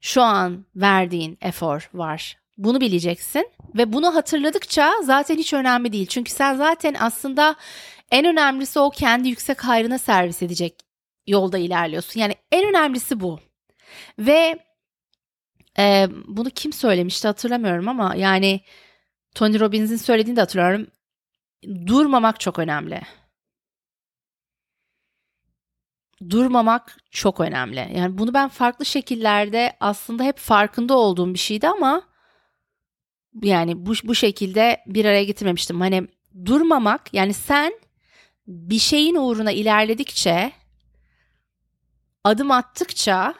şu 0.00 0.22
an 0.22 0.66
verdiğin 0.76 1.38
efor 1.40 1.90
var. 1.94 2.38
Bunu 2.58 2.80
bileceksin 2.80 3.50
ve 3.74 3.92
bunu 3.92 4.14
hatırladıkça 4.14 4.92
zaten 5.04 5.36
hiç 5.36 5.52
önemli 5.54 5.92
değil. 5.92 6.06
Çünkü 6.06 6.32
sen 6.32 6.56
zaten 6.56 6.96
aslında 6.98 7.56
en 8.10 8.26
önemlisi 8.26 8.78
o 8.78 8.90
kendi 8.90 9.28
yüksek 9.28 9.64
hayrına 9.64 9.98
servis 9.98 10.42
edecek 10.42 10.91
yolda 11.26 11.58
ilerliyorsun. 11.58 12.20
Yani 12.20 12.34
en 12.52 12.68
önemlisi 12.68 13.20
bu. 13.20 13.40
Ve 14.18 14.58
e, 15.78 16.08
bunu 16.26 16.50
kim 16.50 16.72
söylemişti 16.72 17.28
hatırlamıyorum 17.28 17.88
ama 17.88 18.14
yani 18.16 18.60
Tony 19.34 19.60
Robbins'in 19.60 19.96
söylediğini 19.96 20.36
de 20.36 20.40
hatırlıyorum. 20.40 20.86
Durmamak 21.86 22.40
çok 22.40 22.58
önemli. 22.58 23.00
Durmamak 26.30 26.98
çok 27.10 27.40
önemli. 27.40 27.90
Yani 27.96 28.18
bunu 28.18 28.34
ben 28.34 28.48
farklı 28.48 28.86
şekillerde 28.86 29.76
aslında 29.80 30.24
hep 30.24 30.38
farkında 30.38 30.94
olduğum 30.94 31.34
bir 31.34 31.38
şeydi 31.38 31.68
ama 31.68 32.02
yani 33.42 33.86
bu, 33.86 33.92
bu 34.04 34.14
şekilde 34.14 34.80
bir 34.86 35.04
araya 35.04 35.24
getirmemiştim. 35.24 35.80
Hani 35.80 36.08
durmamak 36.44 37.14
yani 37.14 37.34
sen 37.34 37.72
bir 38.46 38.78
şeyin 38.78 39.14
uğruna 39.14 39.52
ilerledikçe 39.52 40.52
adım 42.24 42.50
attıkça 42.50 43.34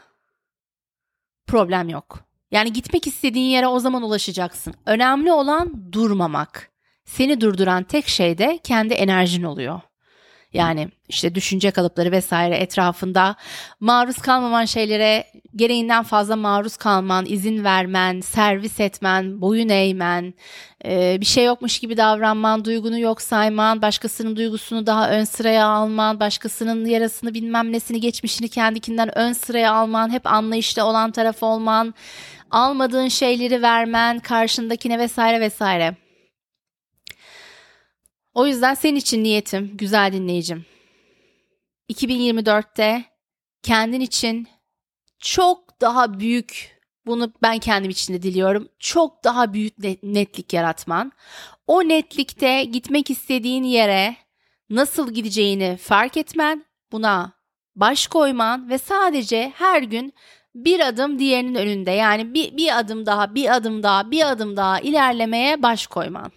problem 1.46 1.88
yok. 1.88 2.18
Yani 2.50 2.72
gitmek 2.72 3.06
istediğin 3.06 3.50
yere 3.50 3.66
o 3.66 3.78
zaman 3.78 4.02
ulaşacaksın. 4.02 4.74
Önemli 4.86 5.32
olan 5.32 5.92
durmamak. 5.92 6.72
Seni 7.04 7.40
durduran 7.40 7.84
tek 7.84 8.08
şey 8.08 8.38
de 8.38 8.58
kendi 8.62 8.94
enerjin 8.94 9.42
oluyor. 9.42 9.80
Yani 10.52 10.88
işte 11.09 11.35
düşünce 11.35 11.71
kalıpları 11.71 12.12
vesaire 12.12 12.56
etrafında 12.56 13.37
maruz 13.80 14.16
kalmaman 14.16 14.64
şeylere 14.64 15.25
gereğinden 15.56 16.02
fazla 16.02 16.37
maruz 16.37 16.76
kalman, 16.76 17.26
izin 17.26 17.64
vermen, 17.64 18.21
servis 18.21 18.80
etmen, 18.80 19.40
boyun 19.40 19.68
eğmen, 19.68 20.35
e, 20.85 21.21
bir 21.21 21.26
şey 21.26 21.44
yokmuş 21.44 21.78
gibi 21.78 21.97
davranman, 21.97 22.64
duygunu 22.64 22.99
yok 22.99 23.23
sayman, 23.23 23.82
başkasının 23.82 24.37
duygusunu 24.37 24.87
daha 24.87 25.11
ön 25.11 25.25
sıraya 25.25 25.66
alman, 25.66 26.21
başkasının 26.21 26.87
yarasını 26.87 27.35
bilmem 27.35 27.73
nesini 27.73 28.00
geçmişini 28.00 28.49
kendikinden 28.49 29.18
ön 29.18 29.32
sıraya 29.32 29.73
alman, 29.73 30.11
hep 30.11 30.26
anlayışlı 30.26 30.85
olan 30.85 31.11
taraf 31.11 31.42
olman, 31.42 31.94
almadığın 32.50 33.09
şeyleri 33.09 33.62
vermen 33.62 34.18
karşındakine 34.18 34.99
vesaire 34.99 35.40
vesaire. 35.40 36.01
O 38.34 38.46
yüzden 38.46 38.74
senin 38.74 38.96
için 38.96 39.24
niyetim 39.24 39.76
güzel 39.76 40.12
dinleyicim. 40.12 40.66
2024'te 41.88 43.04
kendin 43.62 44.00
için 44.00 44.48
çok 45.18 45.80
daha 45.80 46.20
büyük 46.20 46.82
bunu 47.06 47.32
ben 47.42 47.58
kendim 47.58 47.90
için 47.90 48.14
de 48.14 48.22
diliyorum. 48.22 48.68
Çok 48.78 49.24
daha 49.24 49.52
büyük 49.52 49.78
netlik 50.02 50.52
yaratman. 50.52 51.12
O 51.66 51.88
netlikte 51.88 52.64
gitmek 52.64 53.10
istediğin 53.10 53.64
yere 53.64 54.16
nasıl 54.70 55.14
gideceğini 55.14 55.76
fark 55.76 56.16
etmen, 56.16 56.64
buna 56.92 57.32
baş 57.76 58.06
koyman 58.06 58.70
ve 58.70 58.78
sadece 58.78 59.52
her 59.54 59.82
gün 59.82 60.14
bir 60.54 60.80
adım 60.80 61.18
diğerinin 61.18 61.54
önünde 61.54 61.90
yani 61.90 62.34
bir, 62.34 62.56
bir 62.56 62.78
adım 62.78 63.06
daha, 63.06 63.34
bir 63.34 63.54
adım 63.56 63.82
daha, 63.82 64.10
bir 64.10 64.30
adım 64.30 64.56
daha 64.56 64.80
ilerlemeye 64.80 65.62
baş 65.62 65.86
koyman. 65.86 66.32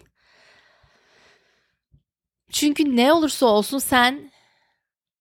Çünkü 2.56 2.96
ne 2.96 3.14
olursa 3.14 3.46
olsun 3.46 3.80
sen 3.80 4.32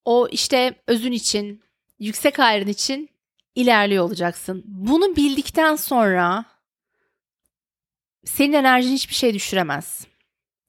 o 0.05 0.29
işte 0.31 0.75
özün 0.87 1.13
için, 1.13 1.63
yüksek 1.99 2.39
hayrın 2.39 2.69
için 2.69 3.11
ilerliyor 3.55 4.05
olacaksın. 4.05 4.63
Bunu 4.67 5.17
bildikten 5.17 5.77
sonra 5.77 6.45
senin 8.25 8.53
enerjin 8.53 8.93
hiçbir 8.93 9.15
şey 9.15 9.35
düşüremez. 9.35 10.07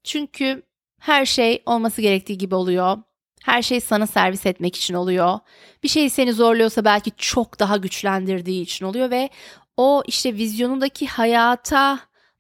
Çünkü 0.04 0.64
her 1.00 1.26
şey 1.26 1.64
olması 1.66 2.02
gerektiği 2.02 2.38
gibi 2.38 2.56
oluyor. 2.56 2.98
Her 3.44 3.62
şey 3.62 3.82
sana 3.82 4.08
servis 4.08 4.46
etmek 4.46 4.76
için 4.76 4.94
oluyor. 4.94 5.40
Bir 5.84 5.88
şey 5.88 6.10
seni 6.10 6.34
zorluyorsa 6.34 6.86
belki 6.86 7.12
çok 7.18 7.60
daha 7.60 7.78
güçlendirdiği 7.78 8.62
için 8.64 8.86
oluyor 8.86 9.12
ve 9.12 9.30
o 9.78 10.04
işte 10.08 10.34
vizyonundaki 10.34 11.08
hayata 11.08 12.00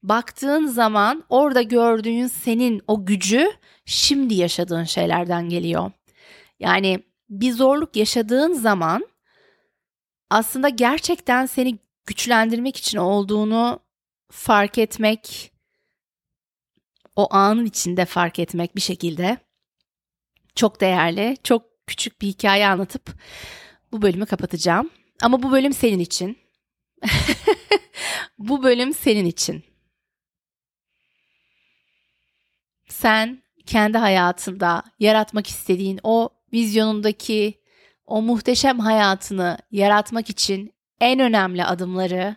baktığın 0.10 0.68
zaman 0.68 1.24
orada 1.30 1.62
gördüğün 1.62 2.28
senin 2.28 2.82
o 2.88 3.06
gücü 3.06 3.52
şimdi 3.86 4.34
yaşadığın 4.34 4.84
şeylerden 4.84 5.50
geliyor. 5.50 5.92
Yani 6.60 7.04
bir 7.30 7.52
zorluk 7.52 7.96
yaşadığın 7.96 8.54
zaman 8.54 9.08
aslında 10.30 10.70
gerçekten 10.70 11.46
seni 11.46 11.80
güçlendirmek 12.06 12.78
için 12.78 12.98
olduğunu 12.98 13.80
fark 14.32 14.78
etmek, 14.78 15.52
o 17.16 17.34
anın 17.34 17.66
içinde 17.66 18.06
fark 18.06 18.40
etmek 18.40 18.76
bir 18.76 18.82
şekilde 18.82 19.38
çok 20.56 20.82
değerli. 20.82 21.38
Çok 21.44 21.88
küçük 21.88 22.22
bir 22.22 22.28
hikaye 22.28 22.68
anlatıp 22.68 23.16
bu 23.92 24.02
bölümü 24.02 24.26
kapatacağım. 24.26 24.90
Ama 25.22 25.44
bu 25.44 25.52
bölüm 25.52 25.74
senin 25.74 26.00
için. 26.00 26.38
bu 28.38 28.64
bölüm 28.64 28.94
senin 28.94 29.26
için. 29.26 29.75
Sen 32.88 33.44
kendi 33.66 33.98
hayatında 33.98 34.84
yaratmak 35.00 35.48
istediğin 35.48 36.00
o 36.04 36.30
vizyonundaki 36.54 37.62
o 38.06 38.22
muhteşem 38.22 38.80
hayatını 38.80 39.58
yaratmak 39.72 40.30
için 40.30 40.74
en 41.02 41.20
önemli 41.20 41.66
adımları 41.66 42.36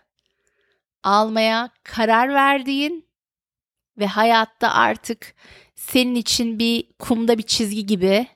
almaya 1.02 1.70
karar 1.82 2.34
verdiğin 2.34 3.08
ve 3.98 4.06
hayatta 4.06 4.72
artık 4.72 5.34
senin 5.74 6.14
için 6.14 6.58
bir 6.58 6.84
kumda 6.98 7.38
bir 7.38 7.42
çizgi 7.42 7.86
gibi 7.86 8.26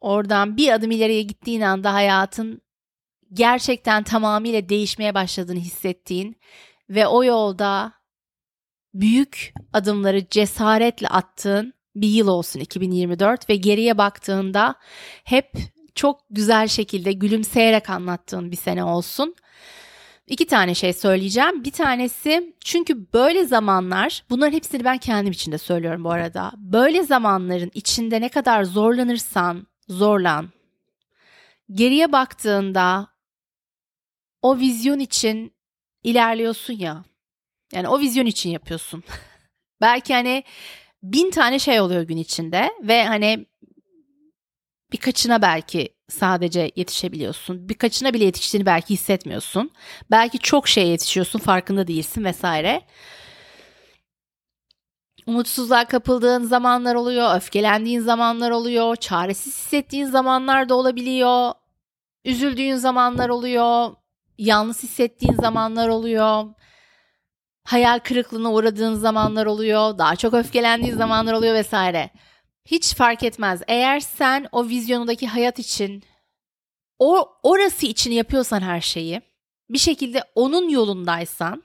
oradan 0.00 0.56
bir 0.56 0.72
adım 0.72 0.90
ileriye 0.90 1.22
gittiğin 1.22 1.60
anda 1.60 1.94
hayatın 1.94 2.62
gerçekten 3.32 4.02
tamamıyla 4.02 4.68
değişmeye 4.68 5.14
başladığını 5.14 5.58
hissettiğin 5.58 6.36
ve 6.90 7.06
o 7.06 7.24
yolda 7.24 7.97
büyük 9.00 9.54
adımları 9.72 10.28
cesaretle 10.28 11.08
attığın 11.08 11.74
bir 11.96 12.08
yıl 12.08 12.28
olsun 12.28 12.60
2024 12.60 13.50
ve 13.50 13.56
geriye 13.56 13.98
baktığında 13.98 14.74
hep 15.24 15.52
çok 15.94 16.20
güzel 16.30 16.68
şekilde 16.68 17.12
gülümseyerek 17.12 17.90
anlattığın 17.90 18.50
bir 18.50 18.56
sene 18.56 18.84
olsun. 18.84 19.34
İki 20.26 20.46
tane 20.46 20.74
şey 20.74 20.92
söyleyeceğim. 20.92 21.64
Bir 21.64 21.70
tanesi 21.70 22.54
çünkü 22.64 23.12
böyle 23.12 23.44
zamanlar 23.44 24.24
bunların 24.30 24.52
hepsini 24.52 24.84
ben 24.84 24.98
kendim 24.98 25.32
için 25.32 25.52
de 25.52 25.58
söylüyorum 25.58 26.04
bu 26.04 26.10
arada. 26.10 26.52
Böyle 26.56 27.02
zamanların 27.02 27.70
içinde 27.74 28.20
ne 28.20 28.28
kadar 28.28 28.64
zorlanırsan 28.64 29.66
zorlan. 29.88 30.48
Geriye 31.72 32.12
baktığında 32.12 33.08
o 34.42 34.58
vizyon 34.58 34.98
için 34.98 35.52
ilerliyorsun 36.02 36.74
ya. 36.74 37.04
Yani 37.72 37.88
o 37.88 38.00
vizyon 38.00 38.26
için 38.26 38.50
yapıyorsun. 38.50 39.04
Belki 39.80 40.14
hani 40.14 40.44
bin 41.02 41.30
tane 41.30 41.58
şey 41.58 41.80
oluyor 41.80 42.02
gün 42.02 42.16
içinde 42.16 42.70
ve 42.82 43.04
hani 43.06 43.46
birkaçına 44.92 45.42
belki 45.42 45.88
sadece 46.08 46.70
yetişebiliyorsun. 46.76 47.68
Birkaçına 47.68 48.14
bile 48.14 48.24
yetiştiğini 48.24 48.66
belki 48.66 48.94
hissetmiyorsun. 48.94 49.70
Belki 50.10 50.38
çok 50.38 50.68
şeye 50.68 50.86
yetişiyorsun 50.86 51.38
farkında 51.38 51.86
değilsin 51.86 52.24
vesaire. 52.24 52.82
Umutsuzluğa 55.26 55.84
kapıldığın 55.84 56.42
zamanlar 56.42 56.94
oluyor, 56.94 57.36
öfkelendiğin 57.36 58.00
zamanlar 58.00 58.50
oluyor, 58.50 58.96
çaresiz 58.96 59.56
hissettiğin 59.56 60.06
zamanlar 60.06 60.68
da 60.68 60.74
olabiliyor, 60.74 61.52
üzüldüğün 62.24 62.76
zamanlar 62.76 63.28
oluyor, 63.28 63.90
yalnız 64.38 64.82
hissettiğin 64.82 65.34
zamanlar 65.34 65.88
oluyor, 65.88 66.44
hayal 67.68 67.98
kırıklığına 67.98 68.52
uğradığın 68.52 68.94
zamanlar 68.94 69.46
oluyor, 69.46 69.98
daha 69.98 70.16
çok 70.16 70.34
öfkelendiğin 70.34 70.96
zamanlar 70.96 71.32
oluyor 71.32 71.54
vesaire. 71.54 72.10
Hiç 72.64 72.94
fark 72.94 73.22
etmez. 73.22 73.62
Eğer 73.68 74.00
sen 74.00 74.48
o 74.52 74.68
vizyonundaki 74.68 75.26
hayat 75.26 75.58
için 75.58 76.02
o 76.98 77.28
orası 77.42 77.86
için 77.86 78.10
yapıyorsan 78.10 78.60
her 78.60 78.80
şeyi, 78.80 79.22
bir 79.70 79.78
şekilde 79.78 80.24
onun 80.34 80.68
yolundaysan 80.68 81.62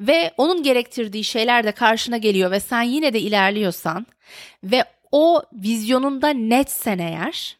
ve 0.00 0.34
onun 0.36 0.62
gerektirdiği 0.62 1.24
şeyler 1.24 1.64
de 1.64 1.72
karşına 1.72 2.16
geliyor 2.16 2.50
ve 2.50 2.60
sen 2.60 2.82
yine 2.82 3.12
de 3.12 3.20
ilerliyorsan 3.20 4.06
ve 4.64 4.84
o 5.12 5.42
vizyonunda 5.52 6.28
netsen 6.28 6.98
eğer 6.98 7.56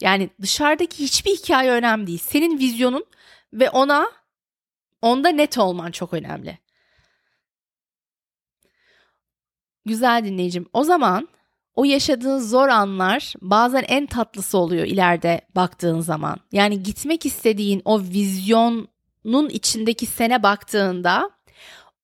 yani 0.00 0.30
dışarıdaki 0.42 1.04
hiçbir 1.04 1.30
hikaye 1.30 1.70
önemli 1.70 2.06
değil. 2.06 2.18
Senin 2.18 2.58
vizyonun 2.58 3.04
ve 3.52 3.70
ona 3.70 4.10
onda 5.02 5.28
net 5.28 5.58
olman 5.58 5.90
çok 5.90 6.14
önemli. 6.14 6.63
Güzel 9.86 10.24
dinleyicim. 10.24 10.66
O 10.72 10.84
zaman 10.84 11.28
o 11.74 11.84
yaşadığın 11.84 12.38
zor 12.38 12.68
anlar 12.68 13.34
bazen 13.40 13.84
en 13.88 14.06
tatlısı 14.06 14.58
oluyor 14.58 14.86
ileride 14.86 15.40
baktığın 15.56 16.00
zaman. 16.00 16.36
Yani 16.52 16.82
gitmek 16.82 17.26
istediğin 17.26 17.82
o 17.84 18.00
vizyonun 18.00 19.48
içindeki 19.48 20.06
sene 20.06 20.42
baktığında 20.42 21.30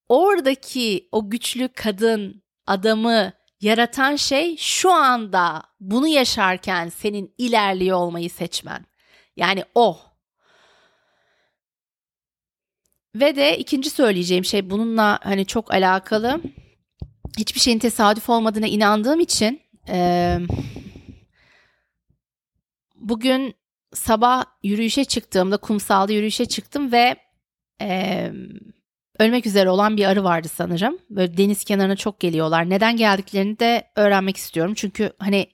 oradaki 0.09 1.09
o 1.11 1.29
güçlü 1.29 1.67
kadın, 1.67 2.43
adamı 2.67 3.33
yaratan 3.61 4.15
şey 4.15 4.57
şu 4.57 4.91
anda 4.91 5.63
bunu 5.79 6.07
yaşarken 6.07 6.89
senin 6.89 7.33
ilerliyor 7.37 7.97
olmayı 7.97 8.29
seçmen. 8.29 8.85
Yani 9.35 9.63
o. 9.75 9.99
Ve 13.15 13.35
de 13.35 13.57
ikinci 13.57 13.89
söyleyeceğim 13.89 14.45
şey 14.45 14.69
bununla 14.69 15.19
hani 15.23 15.45
çok 15.45 15.73
alakalı 15.73 16.41
hiçbir 17.37 17.59
şeyin 17.59 17.79
tesadüf 17.79 18.29
olmadığına 18.29 18.67
inandığım 18.67 19.19
için 19.19 19.61
e, 19.89 20.37
bugün 22.95 23.53
sabah 23.93 24.45
yürüyüşe 24.63 25.05
çıktığımda 25.05 25.57
kumsalda 25.57 26.13
yürüyüşe 26.13 26.45
çıktım 26.45 26.91
ve 26.91 27.15
e, 27.81 28.31
ölmek 29.19 29.45
üzere 29.45 29.69
olan 29.69 29.97
bir 29.97 30.05
arı 30.05 30.23
vardı 30.23 30.47
sanırım. 30.53 30.97
Böyle 31.09 31.37
deniz 31.37 31.63
kenarına 31.63 31.95
çok 31.95 32.19
geliyorlar. 32.19 32.69
Neden 32.69 32.97
geldiklerini 32.97 33.59
de 33.59 33.83
öğrenmek 33.95 34.37
istiyorum. 34.37 34.73
Çünkü 34.75 35.11
hani 35.19 35.47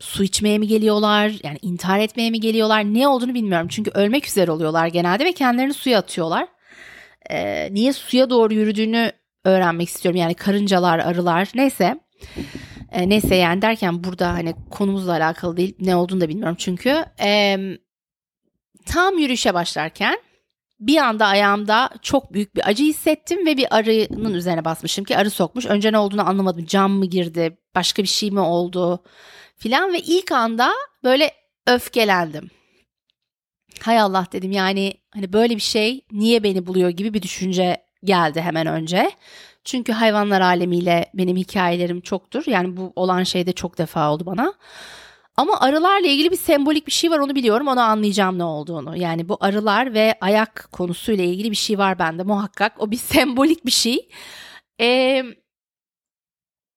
su 0.00 0.24
içmeye 0.24 0.58
mi 0.58 0.66
geliyorlar? 0.66 1.32
Yani 1.42 1.58
intihar 1.62 2.00
etmeye 2.00 2.30
mi 2.30 2.40
geliyorlar? 2.40 2.84
Ne 2.84 3.08
olduğunu 3.08 3.34
bilmiyorum. 3.34 3.68
Çünkü 3.70 3.90
ölmek 3.90 4.26
üzere 4.26 4.50
oluyorlar 4.50 4.86
genelde 4.86 5.24
ve 5.24 5.32
kendilerini 5.32 5.74
suya 5.74 5.98
atıyorlar. 5.98 6.48
Ee, 7.30 7.68
niye 7.74 7.92
suya 7.92 8.30
doğru 8.30 8.54
yürüdüğünü 8.54 9.12
öğrenmek 9.46 9.88
istiyorum. 9.88 10.20
Yani 10.20 10.34
karıncalar, 10.34 10.98
arılar 10.98 11.48
neyse. 11.54 12.00
E, 12.92 13.08
neyse 13.08 13.34
yani 13.34 13.62
derken 13.62 14.04
burada 14.04 14.28
hani 14.28 14.54
konumuzla 14.70 15.12
alakalı 15.12 15.56
değil 15.56 15.74
ne 15.80 15.96
olduğunu 15.96 16.20
da 16.20 16.28
bilmiyorum 16.28 16.56
çünkü. 16.58 17.04
E, 17.20 17.58
tam 18.86 19.18
yürüyüşe 19.18 19.54
başlarken 19.54 20.18
bir 20.80 20.96
anda 20.96 21.26
ayağımda 21.26 21.90
çok 22.02 22.32
büyük 22.32 22.56
bir 22.56 22.68
acı 22.68 22.84
hissettim 22.84 23.46
ve 23.46 23.56
bir 23.56 23.76
arının 23.76 24.34
üzerine 24.34 24.64
basmışım 24.64 25.04
ki 25.04 25.16
arı 25.16 25.30
sokmuş. 25.30 25.66
Önce 25.66 25.92
ne 25.92 25.98
olduğunu 25.98 26.28
anlamadım. 26.28 26.64
Cam 26.66 26.92
mı 26.92 27.06
girdi, 27.06 27.58
başka 27.74 28.02
bir 28.02 28.08
şey 28.08 28.30
mi 28.30 28.40
oldu 28.40 29.02
filan 29.56 29.92
ve 29.92 30.00
ilk 30.00 30.32
anda 30.32 30.72
böyle 31.04 31.30
öfkelendim. 31.66 32.50
Hay 33.80 34.00
Allah 34.00 34.26
dedim 34.32 34.52
yani 34.52 34.94
hani 35.14 35.32
böyle 35.32 35.56
bir 35.56 35.60
şey 35.60 36.04
niye 36.12 36.42
beni 36.42 36.66
buluyor 36.66 36.90
gibi 36.90 37.14
bir 37.14 37.22
düşünce 37.22 37.85
geldi 38.04 38.40
hemen 38.40 38.66
önce. 38.66 39.10
Çünkü 39.64 39.92
hayvanlar 39.92 40.40
alemiyle 40.40 41.10
benim 41.14 41.36
hikayelerim 41.36 42.00
çoktur. 42.00 42.42
Yani 42.46 42.76
bu 42.76 42.92
olan 42.96 43.22
şey 43.22 43.46
de 43.46 43.52
çok 43.52 43.78
defa 43.78 44.12
oldu 44.12 44.26
bana. 44.26 44.54
Ama 45.36 45.60
arılarla 45.60 46.06
ilgili 46.06 46.30
bir 46.30 46.36
sembolik 46.36 46.86
bir 46.86 46.92
şey 46.92 47.10
var 47.10 47.18
onu 47.18 47.34
biliyorum. 47.34 47.68
Onu 47.68 47.80
anlayacağım 47.80 48.38
ne 48.38 48.44
olduğunu. 48.44 48.96
Yani 48.96 49.28
bu 49.28 49.36
arılar 49.40 49.94
ve 49.94 50.14
ayak 50.20 50.68
konusuyla 50.72 51.24
ilgili 51.24 51.50
bir 51.50 51.56
şey 51.56 51.78
var 51.78 51.98
bende 51.98 52.22
muhakkak. 52.22 52.80
O 52.80 52.90
bir 52.90 52.96
sembolik 53.12 53.66
bir 53.66 53.70
şey. 53.70 54.08
Ee, 54.80 55.24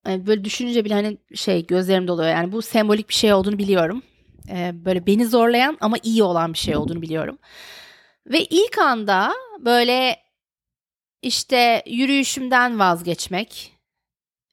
böyle 0.05 0.43
düşününce 0.43 0.85
bile 0.85 0.93
hani 0.93 1.17
şey 1.35 1.65
gözlerim 1.65 2.07
doluyor. 2.07 2.29
Yani 2.29 2.51
bu 2.51 2.61
sembolik 2.61 3.09
bir 3.09 3.13
şey 3.13 3.33
olduğunu 3.33 3.57
biliyorum. 3.57 4.03
Ee, 4.49 4.71
böyle 4.85 5.05
beni 5.05 5.25
zorlayan 5.25 5.77
ama 5.81 5.97
iyi 6.03 6.23
olan 6.23 6.53
bir 6.53 6.57
şey 6.57 6.75
olduğunu 6.75 7.01
biliyorum. 7.01 7.37
Ve 8.27 8.43
ilk 8.43 8.77
anda 8.77 9.33
böyle 9.59 10.15
işte 11.21 11.83
yürüyüşümden 11.85 12.79
vazgeçmek, 12.79 13.73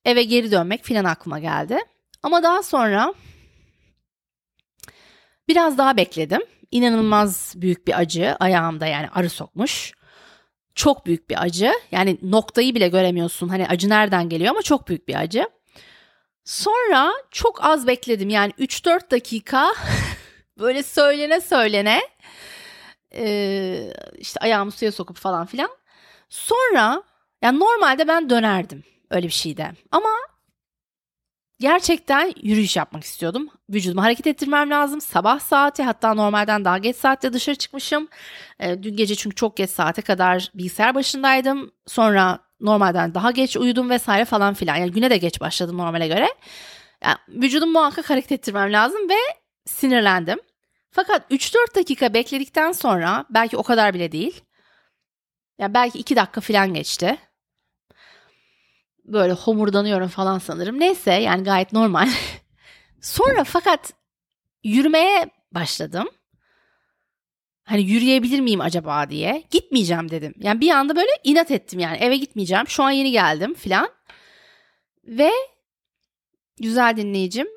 eve 0.04 0.22
geri 0.22 0.50
dönmek 0.50 0.84
filan 0.84 1.04
aklıma 1.04 1.38
geldi. 1.38 1.78
Ama 2.22 2.42
daha 2.42 2.62
sonra 2.62 3.14
biraz 5.48 5.78
daha 5.78 5.96
bekledim. 5.96 6.42
İnanılmaz 6.70 7.54
büyük 7.56 7.86
bir 7.86 7.98
acı 7.98 8.36
ayağımda 8.40 8.86
yani 8.86 9.08
arı 9.08 9.30
sokmuş. 9.30 9.92
Çok 10.74 11.06
büyük 11.06 11.30
bir 11.30 11.42
acı. 11.42 11.72
Yani 11.90 12.18
noktayı 12.22 12.74
bile 12.74 12.88
göremiyorsun. 12.88 13.48
Hani 13.48 13.66
acı 13.68 13.88
nereden 13.88 14.28
geliyor 14.28 14.50
ama 14.50 14.62
çok 14.62 14.88
büyük 14.88 15.08
bir 15.08 15.14
acı. 15.14 15.48
Sonra 16.44 17.12
çok 17.30 17.64
az 17.64 17.86
bekledim. 17.86 18.28
Yani 18.28 18.52
3-4 18.58 19.10
dakika 19.10 19.72
böyle 20.58 20.82
söylene 20.82 21.40
söylene 21.40 22.00
işte 24.18 24.40
ayağımı 24.40 24.70
suya 24.70 24.92
sokup 24.92 25.16
falan 25.16 25.46
filan 25.46 25.70
Sonra 26.28 27.02
yani 27.42 27.60
normalde 27.60 28.08
ben 28.08 28.30
dönerdim 28.30 28.84
öyle 29.10 29.26
bir 29.26 29.32
şeyde. 29.32 29.72
Ama 29.90 30.10
gerçekten 31.60 32.32
yürüyüş 32.42 32.76
yapmak 32.76 33.04
istiyordum. 33.04 33.48
Vücudumu 33.70 34.02
hareket 34.02 34.26
ettirmem 34.26 34.70
lazım. 34.70 35.00
Sabah 35.00 35.40
saati 35.40 35.82
hatta 35.82 36.14
normalden 36.14 36.64
daha 36.64 36.78
geç 36.78 36.96
saatte 36.96 37.32
dışarı 37.32 37.56
çıkmışım. 37.56 38.08
E, 38.60 38.82
dün 38.82 38.96
gece 38.96 39.14
çünkü 39.14 39.36
çok 39.36 39.56
geç 39.56 39.70
saate 39.70 40.02
kadar 40.02 40.50
bilgisayar 40.54 40.94
başındaydım. 40.94 41.72
Sonra 41.86 42.38
normalden 42.60 43.14
daha 43.14 43.30
geç 43.30 43.56
uyudum 43.56 43.90
vesaire 43.90 44.24
falan 44.24 44.54
filan. 44.54 44.76
Yani 44.76 44.92
güne 44.92 45.10
de 45.10 45.16
geç 45.16 45.40
başladım 45.40 45.78
normale 45.78 46.08
göre. 46.08 46.28
Yani 47.04 47.16
vücudum 47.28 47.72
muhakkak 47.72 48.10
hareket 48.10 48.32
ettirmem 48.32 48.72
lazım 48.72 49.08
ve 49.08 49.14
sinirlendim. 49.66 50.38
Fakat 50.90 51.30
3-4 51.30 51.74
dakika 51.74 52.14
bekledikten 52.14 52.72
sonra 52.72 53.24
belki 53.30 53.56
o 53.56 53.62
kadar 53.62 53.94
bile 53.94 54.12
değil. 54.12 54.40
Yani 55.58 55.74
belki 55.74 55.98
iki 55.98 56.16
dakika 56.16 56.40
falan 56.40 56.74
geçti. 56.74 57.18
Böyle 59.04 59.32
homurdanıyorum 59.32 60.08
falan 60.08 60.38
sanırım. 60.38 60.80
Neyse 60.80 61.12
yani 61.12 61.44
gayet 61.44 61.72
normal. 61.72 62.08
Sonra 63.00 63.44
fakat 63.44 63.92
yürümeye 64.64 65.30
başladım. 65.52 66.08
Hani 67.64 67.82
yürüyebilir 67.82 68.40
miyim 68.40 68.60
acaba 68.60 69.10
diye. 69.10 69.44
Gitmeyeceğim 69.50 70.10
dedim. 70.10 70.34
Yani 70.38 70.60
bir 70.60 70.70
anda 70.70 70.96
böyle 70.96 71.10
inat 71.24 71.50
ettim 71.50 71.78
yani 71.78 71.96
eve 71.96 72.16
gitmeyeceğim. 72.16 72.68
Şu 72.68 72.82
an 72.82 72.90
yeni 72.90 73.10
geldim 73.10 73.54
filan. 73.54 73.88
Ve 75.04 75.30
güzel 76.60 76.96
dinleyicim 76.96 77.48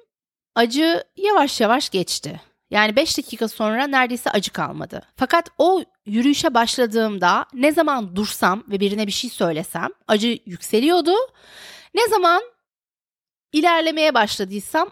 acı 0.56 1.04
yavaş 1.16 1.62
yavaş 1.62 1.90
geçti. 1.90 2.42
Yani 2.70 2.96
5 2.96 3.18
dakika 3.18 3.48
sonra 3.48 3.88
neredeyse 3.88 4.30
acı 4.30 4.52
kalmadı. 4.52 5.02
Fakat 5.16 5.50
o 5.58 5.84
yürüyüşe 6.10 6.54
başladığımda 6.54 7.46
ne 7.54 7.72
zaman 7.72 8.16
dursam 8.16 8.64
ve 8.68 8.80
birine 8.80 9.08
bir 9.08 9.12
şey 9.12 9.30
söylesem 9.30 9.90
acı 10.08 10.40
yükseliyordu. 10.46 11.14
Ne 11.94 12.08
zaman 12.08 12.42
ilerlemeye 13.54 14.14
başladıysam 14.14 14.92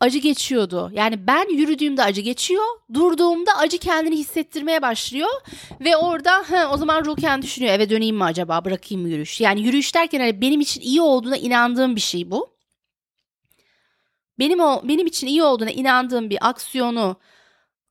acı 0.00 0.18
geçiyordu. 0.18 0.90
Yani 0.94 1.26
ben 1.26 1.56
yürüdüğümde 1.56 2.02
acı 2.02 2.20
geçiyor, 2.20 2.64
durduğumda 2.94 3.56
acı 3.56 3.78
kendini 3.78 4.16
hissettirmeye 4.16 4.82
başlıyor 4.82 5.30
ve 5.80 5.96
orada 5.96 6.42
he, 6.48 6.66
o 6.66 6.76
zaman 6.76 7.04
Ruken 7.04 7.42
düşünüyor 7.42 7.74
eve 7.74 7.90
döneyim 7.90 8.16
mi 8.16 8.24
acaba 8.24 8.64
bırakayım 8.64 9.02
mı 9.02 9.08
yürüyüş? 9.08 9.40
Yani 9.40 9.60
yürüyüş 9.60 9.94
derken 9.94 10.20
hani 10.20 10.40
benim 10.40 10.60
için 10.60 10.80
iyi 10.80 11.02
olduğuna 11.02 11.36
inandığım 11.36 11.96
bir 11.96 12.00
şey 12.00 12.30
bu. 12.30 12.56
Benim 14.38 14.60
o 14.60 14.82
benim 14.84 15.06
için 15.06 15.26
iyi 15.26 15.42
olduğuna 15.42 15.70
inandığım 15.70 16.30
bir 16.30 16.48
aksiyonu 16.48 17.16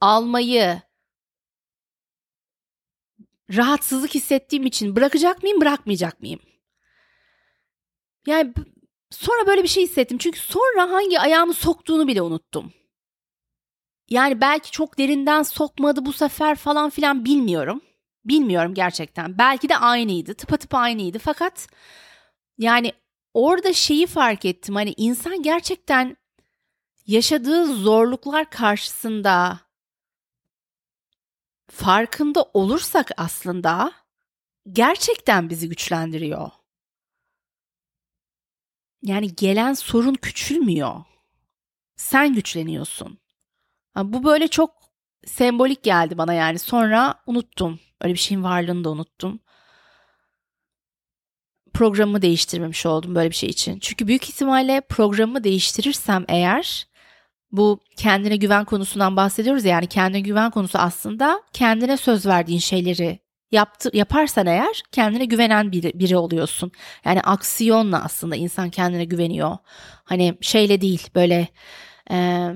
almayı 0.01 0.81
rahatsızlık 3.53 4.15
hissettiğim 4.15 4.65
için 4.65 4.95
bırakacak 4.95 5.43
mıyım, 5.43 5.61
bırakmayacak 5.61 6.21
mıyım? 6.21 6.39
Yani 8.27 8.53
sonra 9.11 9.47
böyle 9.47 9.63
bir 9.63 9.67
şey 9.67 9.83
hissettim. 9.83 10.17
Çünkü 10.17 10.39
sonra 10.39 10.91
hangi 10.91 11.19
ayağımı 11.19 11.53
soktuğunu 11.53 12.07
bile 12.07 12.21
unuttum. 12.21 12.73
Yani 14.09 14.41
belki 14.41 14.71
çok 14.71 14.97
derinden 14.97 15.43
sokmadı 15.43 16.05
bu 16.05 16.13
sefer 16.13 16.55
falan 16.55 16.89
filan 16.89 17.25
bilmiyorum. 17.25 17.81
Bilmiyorum 18.25 18.73
gerçekten. 18.73 19.37
Belki 19.37 19.69
de 19.69 19.77
aynıydı. 19.77 20.33
Tıpatıp 20.33 20.73
aynıydı. 20.75 21.19
Fakat 21.19 21.67
yani 22.57 22.93
orada 23.33 23.73
şeyi 23.73 24.07
fark 24.07 24.45
ettim. 24.45 24.75
Hani 24.75 24.93
insan 24.97 25.41
gerçekten 25.41 26.17
yaşadığı 27.07 27.65
zorluklar 27.75 28.49
karşısında 28.49 29.59
farkında 31.75 32.45
olursak 32.53 33.11
aslında 33.17 33.91
gerçekten 34.71 35.49
bizi 35.49 35.69
güçlendiriyor. 35.69 36.51
Yani 39.03 39.35
gelen 39.35 39.73
sorun 39.73 40.13
küçülmüyor. 40.13 41.03
Sen 41.95 42.33
güçleniyorsun. 42.33 43.19
Bu 43.97 44.23
böyle 44.23 44.47
çok 44.47 44.71
sembolik 45.25 45.83
geldi 45.83 46.17
bana 46.17 46.33
yani. 46.33 46.59
Sonra 46.59 47.15
unuttum. 47.27 47.79
Öyle 48.01 48.13
bir 48.13 48.19
şeyin 48.19 48.43
varlığını 48.43 48.83
da 48.83 48.89
unuttum. 48.89 49.39
Programımı 51.73 52.21
değiştirmemiş 52.21 52.85
oldum 52.85 53.15
böyle 53.15 53.29
bir 53.29 53.35
şey 53.35 53.49
için. 53.49 53.79
Çünkü 53.79 54.07
büyük 54.07 54.29
ihtimalle 54.29 54.81
programımı 54.81 55.43
değiştirirsem 55.43 56.25
eğer 56.27 56.87
bu 57.57 57.79
kendine 57.97 58.35
güven 58.35 58.65
konusundan 58.65 59.15
bahsediyoruz 59.15 59.65
ya, 59.65 59.71
yani 59.71 59.87
kendine 59.87 60.21
güven 60.21 60.51
konusu 60.51 60.77
aslında 60.77 61.41
kendine 61.53 61.97
söz 61.97 62.25
verdiğin 62.25 62.59
şeyleri 62.59 63.19
yaptı, 63.51 63.89
yaparsan 63.93 64.47
eğer 64.47 64.83
kendine 64.91 65.25
güvenen 65.25 65.71
biri, 65.71 65.99
biri 65.99 66.17
oluyorsun. 66.17 66.71
Yani 67.05 67.21
aksiyonla 67.21 68.03
aslında 68.03 68.35
insan 68.35 68.69
kendine 68.69 69.05
güveniyor. 69.05 69.57
Hani 70.03 70.37
şeyle 70.41 70.81
değil 70.81 71.07
böyle 71.15 71.47
e, 72.11 72.49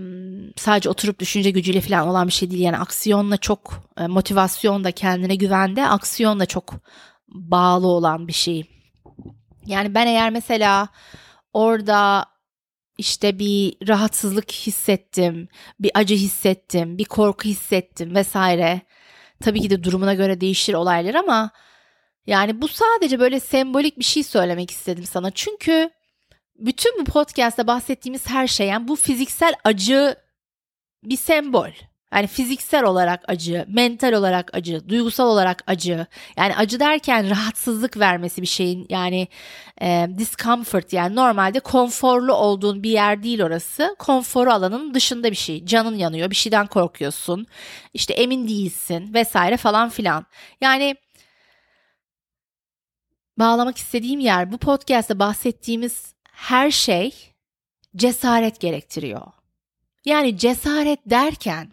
sadece 0.57 0.89
oturup 0.89 1.19
düşünce 1.19 1.51
gücüyle 1.51 1.81
falan 1.81 2.07
olan 2.07 2.27
bir 2.27 2.33
şey 2.33 2.51
değil. 2.51 2.61
Yani 2.61 2.77
aksiyonla 2.77 3.37
çok 3.37 3.83
e, 3.97 4.07
motivasyonda 4.07 4.91
kendine 4.91 5.35
güvende 5.35 5.87
aksiyonla 5.87 6.45
çok 6.45 6.73
bağlı 7.27 7.87
olan 7.87 8.27
bir 8.27 8.33
şey. 8.33 8.63
Yani 9.65 9.95
ben 9.95 10.07
eğer 10.07 10.29
mesela 10.29 10.87
orada 11.53 12.25
işte 12.99 13.39
bir 13.39 13.75
rahatsızlık 13.87 14.51
hissettim, 14.51 15.47
bir 15.79 15.91
acı 15.93 16.15
hissettim, 16.15 16.97
bir 16.97 17.05
korku 17.05 17.43
hissettim 17.49 18.15
vesaire. 18.15 18.81
Tabii 19.41 19.61
ki 19.61 19.69
de 19.69 19.83
durumuna 19.83 20.13
göre 20.13 20.41
değişir 20.41 20.73
olaylar 20.73 21.15
ama 21.15 21.51
yani 22.27 22.61
bu 22.61 22.67
sadece 22.67 23.19
böyle 23.19 23.39
sembolik 23.39 23.99
bir 23.99 24.03
şey 24.03 24.23
söylemek 24.23 24.71
istedim 24.71 25.03
sana. 25.03 25.31
Çünkü 25.31 25.89
bütün 26.55 26.99
bu 26.99 27.03
podcast'ta 27.03 27.67
bahsettiğimiz 27.67 28.27
her 28.29 28.47
şey 28.47 28.67
yani 28.67 28.87
bu 28.87 28.95
fiziksel 28.95 29.53
acı 29.63 30.15
bir 31.03 31.17
sembol. 31.17 31.71
Yani 32.13 32.27
fiziksel 32.27 32.83
olarak 32.83 33.23
acı, 33.27 33.65
mental 33.67 34.13
olarak 34.13 34.49
acı, 34.53 34.89
duygusal 34.89 35.27
olarak 35.27 35.63
acı. 35.67 36.07
Yani 36.37 36.55
acı 36.55 36.79
derken 36.79 37.29
rahatsızlık 37.29 37.97
vermesi 37.97 38.41
bir 38.41 38.47
şeyin 38.47 38.85
yani 38.89 39.27
e, 39.81 40.07
discomfort 40.17 40.93
yani 40.93 41.15
normalde 41.15 41.59
konforlu 41.59 42.33
olduğun 42.33 42.83
bir 42.83 42.91
yer 42.91 43.23
değil 43.23 43.43
orası. 43.43 43.95
Konforu 43.99 44.51
alanın 44.51 44.93
dışında 44.93 45.31
bir 45.31 45.35
şey. 45.35 45.65
Canın 45.65 45.95
yanıyor, 45.95 46.29
bir 46.29 46.35
şeyden 46.35 46.67
korkuyorsun. 46.67 47.47
İşte 47.93 48.13
emin 48.13 48.47
değilsin 48.47 49.13
vesaire 49.13 49.57
falan 49.57 49.89
filan. 49.89 50.25
Yani 50.61 50.95
bağlamak 53.39 53.77
istediğim 53.77 54.19
yer 54.19 54.51
bu 54.51 54.57
podcast'ta 54.57 55.19
bahsettiğimiz 55.19 56.13
her 56.31 56.71
şey 56.71 57.33
cesaret 57.95 58.59
gerektiriyor. 58.59 59.21
Yani 60.05 60.37
cesaret 60.37 60.99
derken 61.05 61.71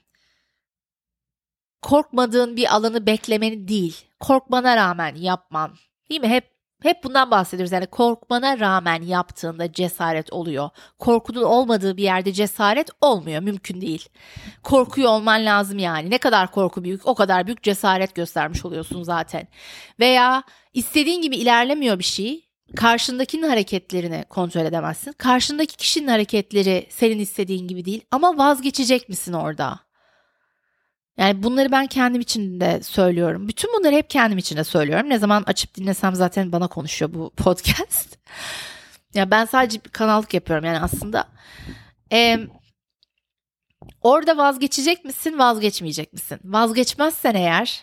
korkmadığın 1.86 2.56
bir 2.56 2.74
alanı 2.74 3.06
beklemeni 3.06 3.68
değil, 3.68 3.96
korkmana 4.20 4.76
rağmen 4.76 5.14
yapman. 5.14 5.70
Değil 6.10 6.20
mi? 6.20 6.28
Hep 6.28 6.44
hep 6.82 7.04
bundan 7.04 7.30
bahsediyoruz. 7.30 7.72
Yani 7.72 7.86
korkmana 7.86 8.60
rağmen 8.60 9.02
yaptığında 9.02 9.72
cesaret 9.72 10.32
oluyor. 10.32 10.70
Korkunun 10.98 11.42
olmadığı 11.42 11.96
bir 11.96 12.02
yerde 12.02 12.32
cesaret 12.32 12.90
olmuyor. 13.00 13.42
Mümkün 13.42 13.80
değil. 13.80 14.08
Korkuyor 14.62 15.10
olman 15.10 15.44
lazım 15.46 15.78
yani. 15.78 16.10
Ne 16.10 16.18
kadar 16.18 16.50
korku 16.50 16.84
büyük 16.84 17.06
o 17.06 17.14
kadar 17.14 17.46
büyük 17.46 17.62
cesaret 17.62 18.14
göstermiş 18.14 18.64
oluyorsun 18.64 19.02
zaten. 19.02 19.48
Veya 20.00 20.42
istediğin 20.74 21.22
gibi 21.22 21.36
ilerlemiyor 21.36 21.98
bir 21.98 22.04
şey. 22.04 22.46
Karşındakinin 22.76 23.48
hareketlerini 23.48 24.24
kontrol 24.28 24.64
edemezsin. 24.64 25.12
Karşındaki 25.12 25.76
kişinin 25.76 26.08
hareketleri 26.08 26.86
senin 26.90 27.18
istediğin 27.18 27.68
gibi 27.68 27.84
değil. 27.84 28.04
Ama 28.10 28.38
vazgeçecek 28.38 29.08
misin 29.08 29.32
orada? 29.32 29.85
Yani 31.18 31.42
bunları 31.42 31.72
ben 31.72 31.86
kendim 31.86 32.20
için 32.20 32.60
de 32.60 32.82
söylüyorum. 32.82 33.48
Bütün 33.48 33.70
bunları 33.78 33.94
hep 33.94 34.10
kendim 34.10 34.38
için 34.38 34.56
de 34.56 34.64
söylüyorum. 34.64 35.10
Ne 35.10 35.18
zaman 35.18 35.42
açıp 35.46 35.74
dinlesem 35.74 36.14
zaten 36.14 36.52
bana 36.52 36.68
konuşuyor 36.68 37.14
bu 37.14 37.30
podcast. 37.36 38.18
ya 39.14 39.30
ben 39.30 39.44
sadece 39.44 39.78
kanallık 39.78 40.34
yapıyorum 40.34 40.64
yani 40.64 40.80
aslında. 40.80 41.28
Ee, 42.12 42.38
orada 44.02 44.36
vazgeçecek 44.36 45.04
misin, 45.04 45.38
vazgeçmeyecek 45.38 46.12
misin? 46.12 46.38
Vazgeçmezsen 46.44 47.34
eğer 47.34 47.82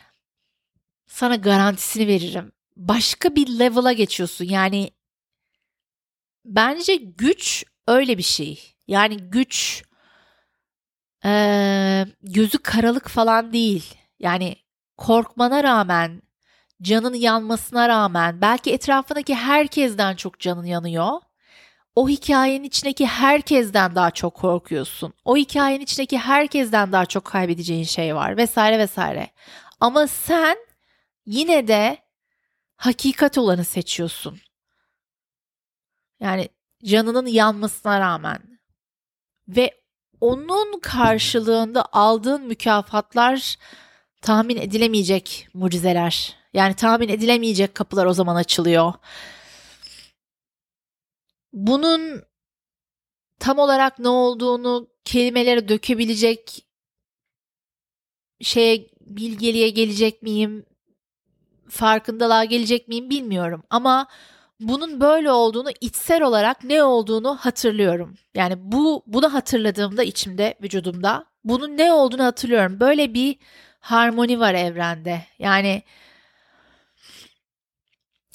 sana 1.07 1.35
garantisini 1.35 2.07
veririm. 2.07 2.51
Başka 2.77 3.35
bir 3.35 3.59
level'a 3.59 3.93
geçiyorsun. 3.93 4.45
Yani 4.45 4.91
bence 6.45 6.95
güç 6.95 7.65
öyle 7.87 8.17
bir 8.17 8.23
şey. 8.23 8.75
Yani 8.87 9.17
güç 9.17 9.83
ee, 11.25 12.05
gözü 12.21 12.57
karalık 12.57 13.09
falan 13.09 13.53
değil. 13.53 13.95
Yani 14.19 14.55
korkmana 14.97 15.63
rağmen, 15.63 16.21
canın 16.81 17.13
yanmasına 17.13 17.89
rağmen, 17.89 18.41
belki 18.41 18.73
etrafındaki 18.73 19.35
herkesten 19.35 20.15
çok 20.15 20.39
canın 20.39 20.65
yanıyor. 20.65 21.21
O 21.95 22.09
hikayenin 22.09 22.63
içindeki 22.63 23.05
herkesten 23.05 23.95
daha 23.95 24.11
çok 24.11 24.33
korkuyorsun. 24.35 25.13
O 25.25 25.37
hikayenin 25.37 25.83
içindeki 25.83 26.17
herkesten 26.17 26.91
daha 26.91 27.05
çok 27.05 27.25
kaybedeceğin 27.25 27.83
şey 27.83 28.15
var 28.15 28.37
vesaire 28.37 28.79
vesaire. 28.79 29.29
Ama 29.79 30.07
sen 30.07 30.57
yine 31.25 31.67
de 31.67 31.97
hakikat 32.75 33.37
olanı 33.37 33.65
seçiyorsun. 33.65 34.39
Yani 36.19 36.49
canının 36.83 37.25
yanmasına 37.25 37.99
rağmen 37.99 38.59
ve 39.47 39.82
onun 40.23 40.79
karşılığında 40.79 41.85
aldığın 41.91 42.47
mükafatlar 42.47 43.55
tahmin 44.21 44.57
edilemeyecek 44.57 45.47
mucizeler. 45.53 46.35
Yani 46.53 46.75
tahmin 46.75 47.09
edilemeyecek 47.09 47.75
kapılar 47.75 48.05
o 48.05 48.13
zaman 48.13 48.35
açılıyor. 48.35 48.93
Bunun 51.53 52.23
tam 53.39 53.59
olarak 53.59 53.99
ne 53.99 54.07
olduğunu 54.07 54.87
kelimelere 55.05 55.69
dökebilecek 55.69 56.65
şeye 58.41 58.89
bilgeliğe 59.01 59.69
gelecek 59.69 60.21
miyim? 60.21 60.65
Farkındalığa 61.69 62.43
gelecek 62.45 62.87
miyim 62.87 63.09
bilmiyorum 63.09 63.63
ama 63.69 64.07
bunun 64.59 65.01
böyle 65.01 65.31
olduğunu 65.31 65.69
içsel 65.81 66.21
olarak 66.23 66.63
ne 66.63 66.83
olduğunu 66.83 67.35
hatırlıyorum. 67.35 68.15
Yani 68.35 68.53
bu 68.57 69.03
bunu 69.07 69.33
hatırladığımda 69.33 70.03
içimde, 70.03 70.55
vücudumda 70.63 71.25
bunun 71.43 71.77
ne 71.77 71.93
olduğunu 71.93 72.23
hatırlıyorum. 72.23 72.79
Böyle 72.79 73.13
bir 73.13 73.37
harmoni 73.79 74.39
var 74.39 74.53
evrende. 74.53 75.23
Yani 75.39 75.83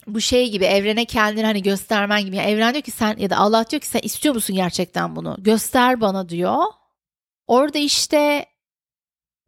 bu 0.07 0.20
şey 0.20 0.50
gibi 0.50 0.64
evrene 0.64 1.04
kendini 1.04 1.44
hani 1.44 1.62
göstermen 1.62 2.24
gibi. 2.24 2.37
Yani 2.37 2.50
evren 2.50 2.74
diyor 2.74 2.83
ki 2.83 2.90
sen 2.90 3.16
ya 3.18 3.31
da 3.31 3.37
Allah 3.37 3.70
diyor 3.70 3.81
ki 3.81 3.87
sen 3.87 4.00
istiyor 4.02 4.35
musun 4.35 4.57
gerçekten 4.57 5.16
bunu? 5.16 5.37
Göster 5.38 6.00
bana 6.00 6.28
diyor. 6.28 6.64
Orada 7.46 7.78
işte 7.78 8.46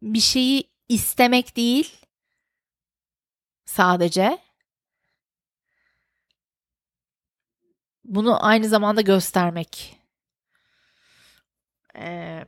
bir 0.01 0.19
şeyi 0.19 0.63
istemek 0.89 1.55
değil 1.57 1.93
sadece 3.65 4.37
bunu 8.11 8.45
aynı 8.45 8.67
zamanda 8.67 9.01
göstermek. 9.01 9.97
Ee, 11.97 12.45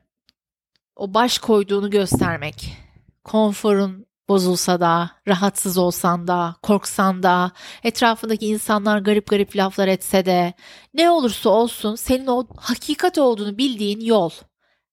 o 0.96 1.14
baş 1.14 1.38
koyduğunu 1.38 1.90
göstermek. 1.90 2.78
Konforun 3.24 4.06
bozulsa 4.30 4.80
da, 4.80 5.12
rahatsız 5.28 5.78
olsan 5.78 6.28
da, 6.28 6.56
korksan 6.62 7.24
da, 7.24 7.52
etrafındaki 7.84 8.48
insanlar 8.48 9.00
garip 9.00 9.28
garip 9.30 9.56
laflar 9.56 9.88
etse 9.88 10.26
de, 10.26 10.54
ne 10.94 11.10
olursa 11.10 11.50
olsun 11.50 11.96
senin 11.96 12.28
o 12.28 12.48
hakikat 12.58 13.18
olduğunu 13.18 13.58
bildiğin 13.58 14.00
yol. 14.00 14.32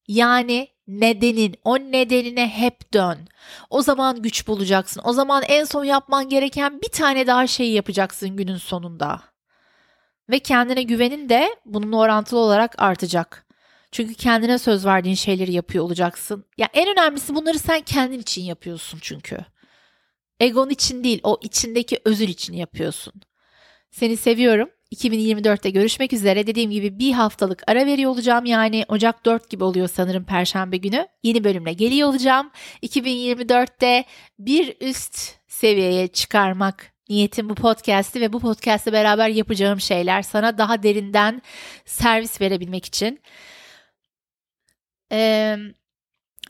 Yani 0.08 0.68
nedenin, 0.86 1.54
o 1.64 1.78
nedenine 1.78 2.48
hep 2.48 2.92
dön. 2.94 3.18
O 3.70 3.82
zaman 3.82 4.22
güç 4.22 4.46
bulacaksın. 4.48 5.02
O 5.04 5.12
zaman 5.12 5.42
en 5.48 5.64
son 5.64 5.84
yapman 5.84 6.28
gereken 6.28 6.80
bir 6.82 6.88
tane 6.88 7.26
daha 7.26 7.46
şeyi 7.46 7.72
yapacaksın 7.74 8.36
günün 8.36 8.56
sonunda. 8.56 9.29
Ve 10.30 10.38
kendine 10.38 10.82
güvenin 10.82 11.28
de 11.28 11.56
bunun 11.66 11.92
orantılı 11.92 12.38
olarak 12.40 12.82
artacak. 12.82 13.46
Çünkü 13.92 14.14
kendine 14.14 14.58
söz 14.58 14.86
verdiğin 14.86 15.14
şeyleri 15.14 15.52
yapıyor 15.52 15.84
olacaksın. 15.84 16.44
Ya 16.58 16.68
en 16.74 16.88
önemlisi 16.88 17.34
bunları 17.34 17.58
sen 17.58 17.80
kendin 17.80 18.18
için 18.18 18.42
yapıyorsun 18.42 18.98
çünkü. 19.02 19.38
Egon 20.40 20.70
için 20.70 21.04
değil, 21.04 21.20
o 21.22 21.38
içindeki 21.42 22.00
özür 22.04 22.28
için 22.28 22.54
yapıyorsun. 22.54 23.12
Seni 23.90 24.16
seviyorum. 24.16 24.70
2024'te 24.94 25.70
görüşmek 25.70 26.12
üzere. 26.12 26.46
Dediğim 26.46 26.70
gibi 26.70 26.98
bir 26.98 27.12
haftalık 27.12 27.62
ara 27.66 27.86
veriyor 27.86 28.10
olacağım. 28.10 28.44
Yani 28.44 28.84
Ocak 28.88 29.24
4 29.24 29.50
gibi 29.50 29.64
oluyor 29.64 29.88
sanırım 29.88 30.24
Perşembe 30.24 30.76
günü. 30.76 31.08
Yeni 31.22 31.44
bölümle 31.44 31.72
geliyor 31.72 32.08
olacağım. 32.08 32.50
2024'te 32.82 34.04
bir 34.38 34.76
üst 34.80 35.34
seviyeye 35.48 36.08
çıkarmak 36.08 36.92
niyetim 37.10 37.48
bu 37.48 37.54
podcast'i 37.54 38.20
ve 38.20 38.32
bu 38.32 38.40
podcast'le 38.40 38.92
beraber 38.92 39.28
yapacağım 39.28 39.80
şeyler 39.80 40.22
sana 40.22 40.58
daha 40.58 40.82
derinden 40.82 41.42
servis 41.84 42.40
verebilmek 42.40 42.84
için. 42.84 43.20
Ee, 45.12 45.56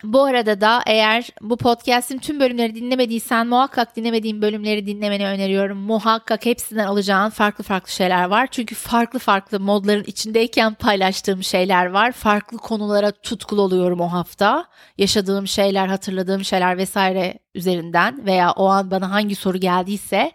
bu 0.03 0.25
arada 0.25 0.61
da 0.61 0.83
eğer 0.87 1.29
bu 1.41 1.57
podcast'in 1.57 2.19
tüm 2.19 2.41
bölümleri 2.41 2.75
dinlemediysen 2.75 3.47
muhakkak 3.47 3.97
dinlemediğim 3.97 4.43
bölümleri 4.43 4.87
dinlemeni 4.87 5.27
öneriyorum. 5.27 5.79
Muhakkak 5.79 6.47
hepsinden 6.47 6.87
alacağın 6.87 7.31
farklı 7.31 7.65
farklı 7.65 7.93
şeyler 7.93 8.25
var. 8.25 8.49
Çünkü 8.51 8.75
farklı 8.75 9.19
farklı 9.19 9.61
modların 9.61 10.05
içindeyken 10.05 10.75
paylaştığım 10.75 11.45
şeyler 11.45 11.87
var. 11.87 12.13
Farklı 12.13 12.59
konulara 12.59 13.11
tutkul 13.11 13.59
oluyorum 13.59 14.01
o 14.01 14.13
hafta. 14.13 14.65
Yaşadığım 14.99 15.47
şeyler, 15.47 15.87
hatırladığım 15.87 16.45
şeyler 16.45 16.77
vesaire 16.77 17.39
üzerinden 17.55 18.27
veya 18.27 18.53
o 18.53 18.67
an 18.67 18.91
bana 18.91 19.11
hangi 19.11 19.35
soru 19.35 19.59
geldiyse. 19.59 20.33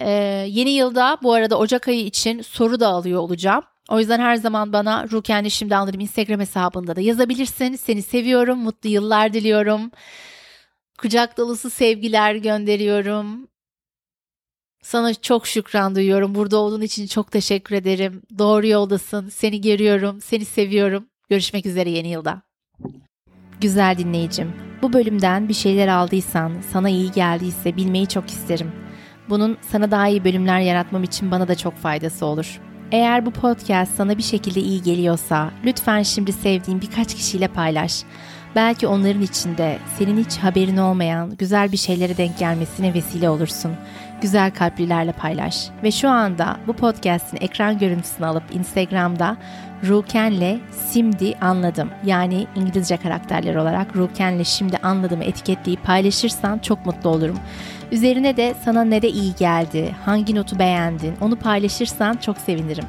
Ee, 0.00 0.10
yeni 0.48 0.70
yılda 0.70 1.18
bu 1.22 1.32
arada 1.32 1.58
Ocak 1.58 1.88
ayı 1.88 2.04
için 2.04 2.42
soru 2.42 2.80
da 2.80 2.88
alıyor 2.88 3.20
olacağım. 3.20 3.62
O 3.88 3.98
yüzden 3.98 4.20
her 4.20 4.36
zaman 4.36 4.72
bana 4.72 5.08
Ruken'de 5.10 5.50
Şimdi 5.50 5.76
Anlarım 5.76 6.00
Instagram 6.00 6.40
hesabında 6.40 6.96
da 6.96 7.00
yazabilirsin. 7.00 7.76
Seni 7.76 8.02
seviyorum, 8.02 8.58
mutlu 8.58 8.88
yıllar 8.90 9.32
diliyorum. 9.32 9.90
Kucak 10.98 11.38
dolusu 11.38 11.70
sevgiler 11.70 12.34
gönderiyorum. 12.34 13.48
Sana 14.82 15.14
çok 15.14 15.46
şükran 15.46 15.94
duyuyorum. 15.94 16.34
Burada 16.34 16.56
olduğun 16.56 16.80
için 16.80 17.06
çok 17.06 17.32
teşekkür 17.32 17.74
ederim. 17.74 18.22
Doğru 18.38 18.66
yoldasın. 18.66 19.28
Seni 19.28 19.60
görüyorum. 19.60 20.20
Seni 20.20 20.44
seviyorum. 20.44 21.06
Görüşmek 21.28 21.66
üzere 21.66 21.90
yeni 21.90 22.08
yılda. 22.08 22.42
Güzel 23.60 23.98
dinleyicim. 23.98 24.52
Bu 24.82 24.92
bölümden 24.92 25.48
bir 25.48 25.54
şeyler 25.54 25.88
aldıysan, 25.88 26.52
sana 26.72 26.88
iyi 26.90 27.12
geldiyse 27.12 27.76
bilmeyi 27.76 28.06
çok 28.06 28.30
isterim. 28.30 28.72
Bunun 29.28 29.58
sana 29.60 29.90
daha 29.90 30.08
iyi 30.08 30.24
bölümler 30.24 30.60
yaratmam 30.60 31.04
için 31.04 31.30
bana 31.30 31.48
da 31.48 31.54
çok 31.54 31.74
faydası 31.74 32.26
olur. 32.26 32.60
Eğer 32.92 33.26
bu 33.26 33.30
podcast 33.30 33.94
sana 33.94 34.18
bir 34.18 34.22
şekilde 34.22 34.60
iyi 34.60 34.82
geliyorsa 34.82 35.50
lütfen 35.64 36.02
şimdi 36.02 36.32
sevdiğin 36.32 36.80
birkaç 36.80 37.14
kişiyle 37.14 37.48
paylaş. 37.48 38.02
Belki 38.56 38.86
onların 38.86 39.22
içinde 39.22 39.78
senin 39.98 40.24
hiç 40.24 40.36
haberin 40.36 40.76
olmayan 40.76 41.36
güzel 41.36 41.72
bir 41.72 41.76
şeylere 41.76 42.16
denk 42.16 42.38
gelmesine 42.38 42.94
vesile 42.94 43.30
olursun. 43.30 43.72
Güzel 44.22 44.50
kalplilerle 44.50 45.12
paylaş. 45.12 45.68
Ve 45.82 45.90
şu 45.90 46.08
anda 46.08 46.56
bu 46.66 46.72
podcast'in 46.72 47.38
ekran 47.40 47.78
görüntüsünü 47.78 48.26
alıp 48.26 48.42
Instagram'da 48.52 49.36
Ruken'le 49.88 50.60
Şimdi 50.92 51.34
Anladım 51.40 51.90
yani 52.04 52.46
İngilizce 52.56 52.96
karakterler 52.96 53.54
olarak 53.54 53.96
Ruken'le 53.96 54.44
Şimdi 54.44 54.76
Anladım'ı 54.76 55.24
etiketleyip 55.24 55.84
paylaşırsan 55.84 56.58
çok 56.58 56.86
mutlu 56.86 57.10
olurum. 57.10 57.38
Üzerine 57.92 58.36
de 58.36 58.54
sana 58.64 58.84
ne 58.84 59.02
de 59.02 59.08
iyi 59.08 59.34
geldi, 59.34 59.94
hangi 60.04 60.34
notu 60.34 60.58
beğendin 60.58 61.14
onu 61.20 61.36
paylaşırsan 61.36 62.16
çok 62.16 62.38
sevinirim. 62.38 62.84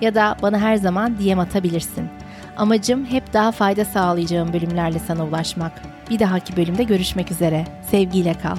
Ya 0.00 0.14
da 0.14 0.36
bana 0.42 0.58
her 0.58 0.76
zaman 0.76 1.18
DM 1.18 1.38
atabilirsin. 1.38 2.08
Amacım 2.56 3.06
hep 3.06 3.32
daha 3.32 3.52
fayda 3.52 3.84
sağlayacağım 3.84 4.52
bölümlerle 4.52 4.98
sana 4.98 5.24
ulaşmak. 5.24 5.72
Bir 6.10 6.18
dahaki 6.18 6.56
bölümde 6.56 6.82
görüşmek 6.82 7.30
üzere. 7.30 7.64
Sevgiyle 7.90 8.34
kal. 8.34 8.56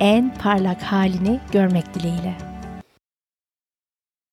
En 0.00 0.34
parlak 0.34 0.82
halini 0.82 1.40
görmek 1.52 1.94
dileğiyle. 1.94 2.51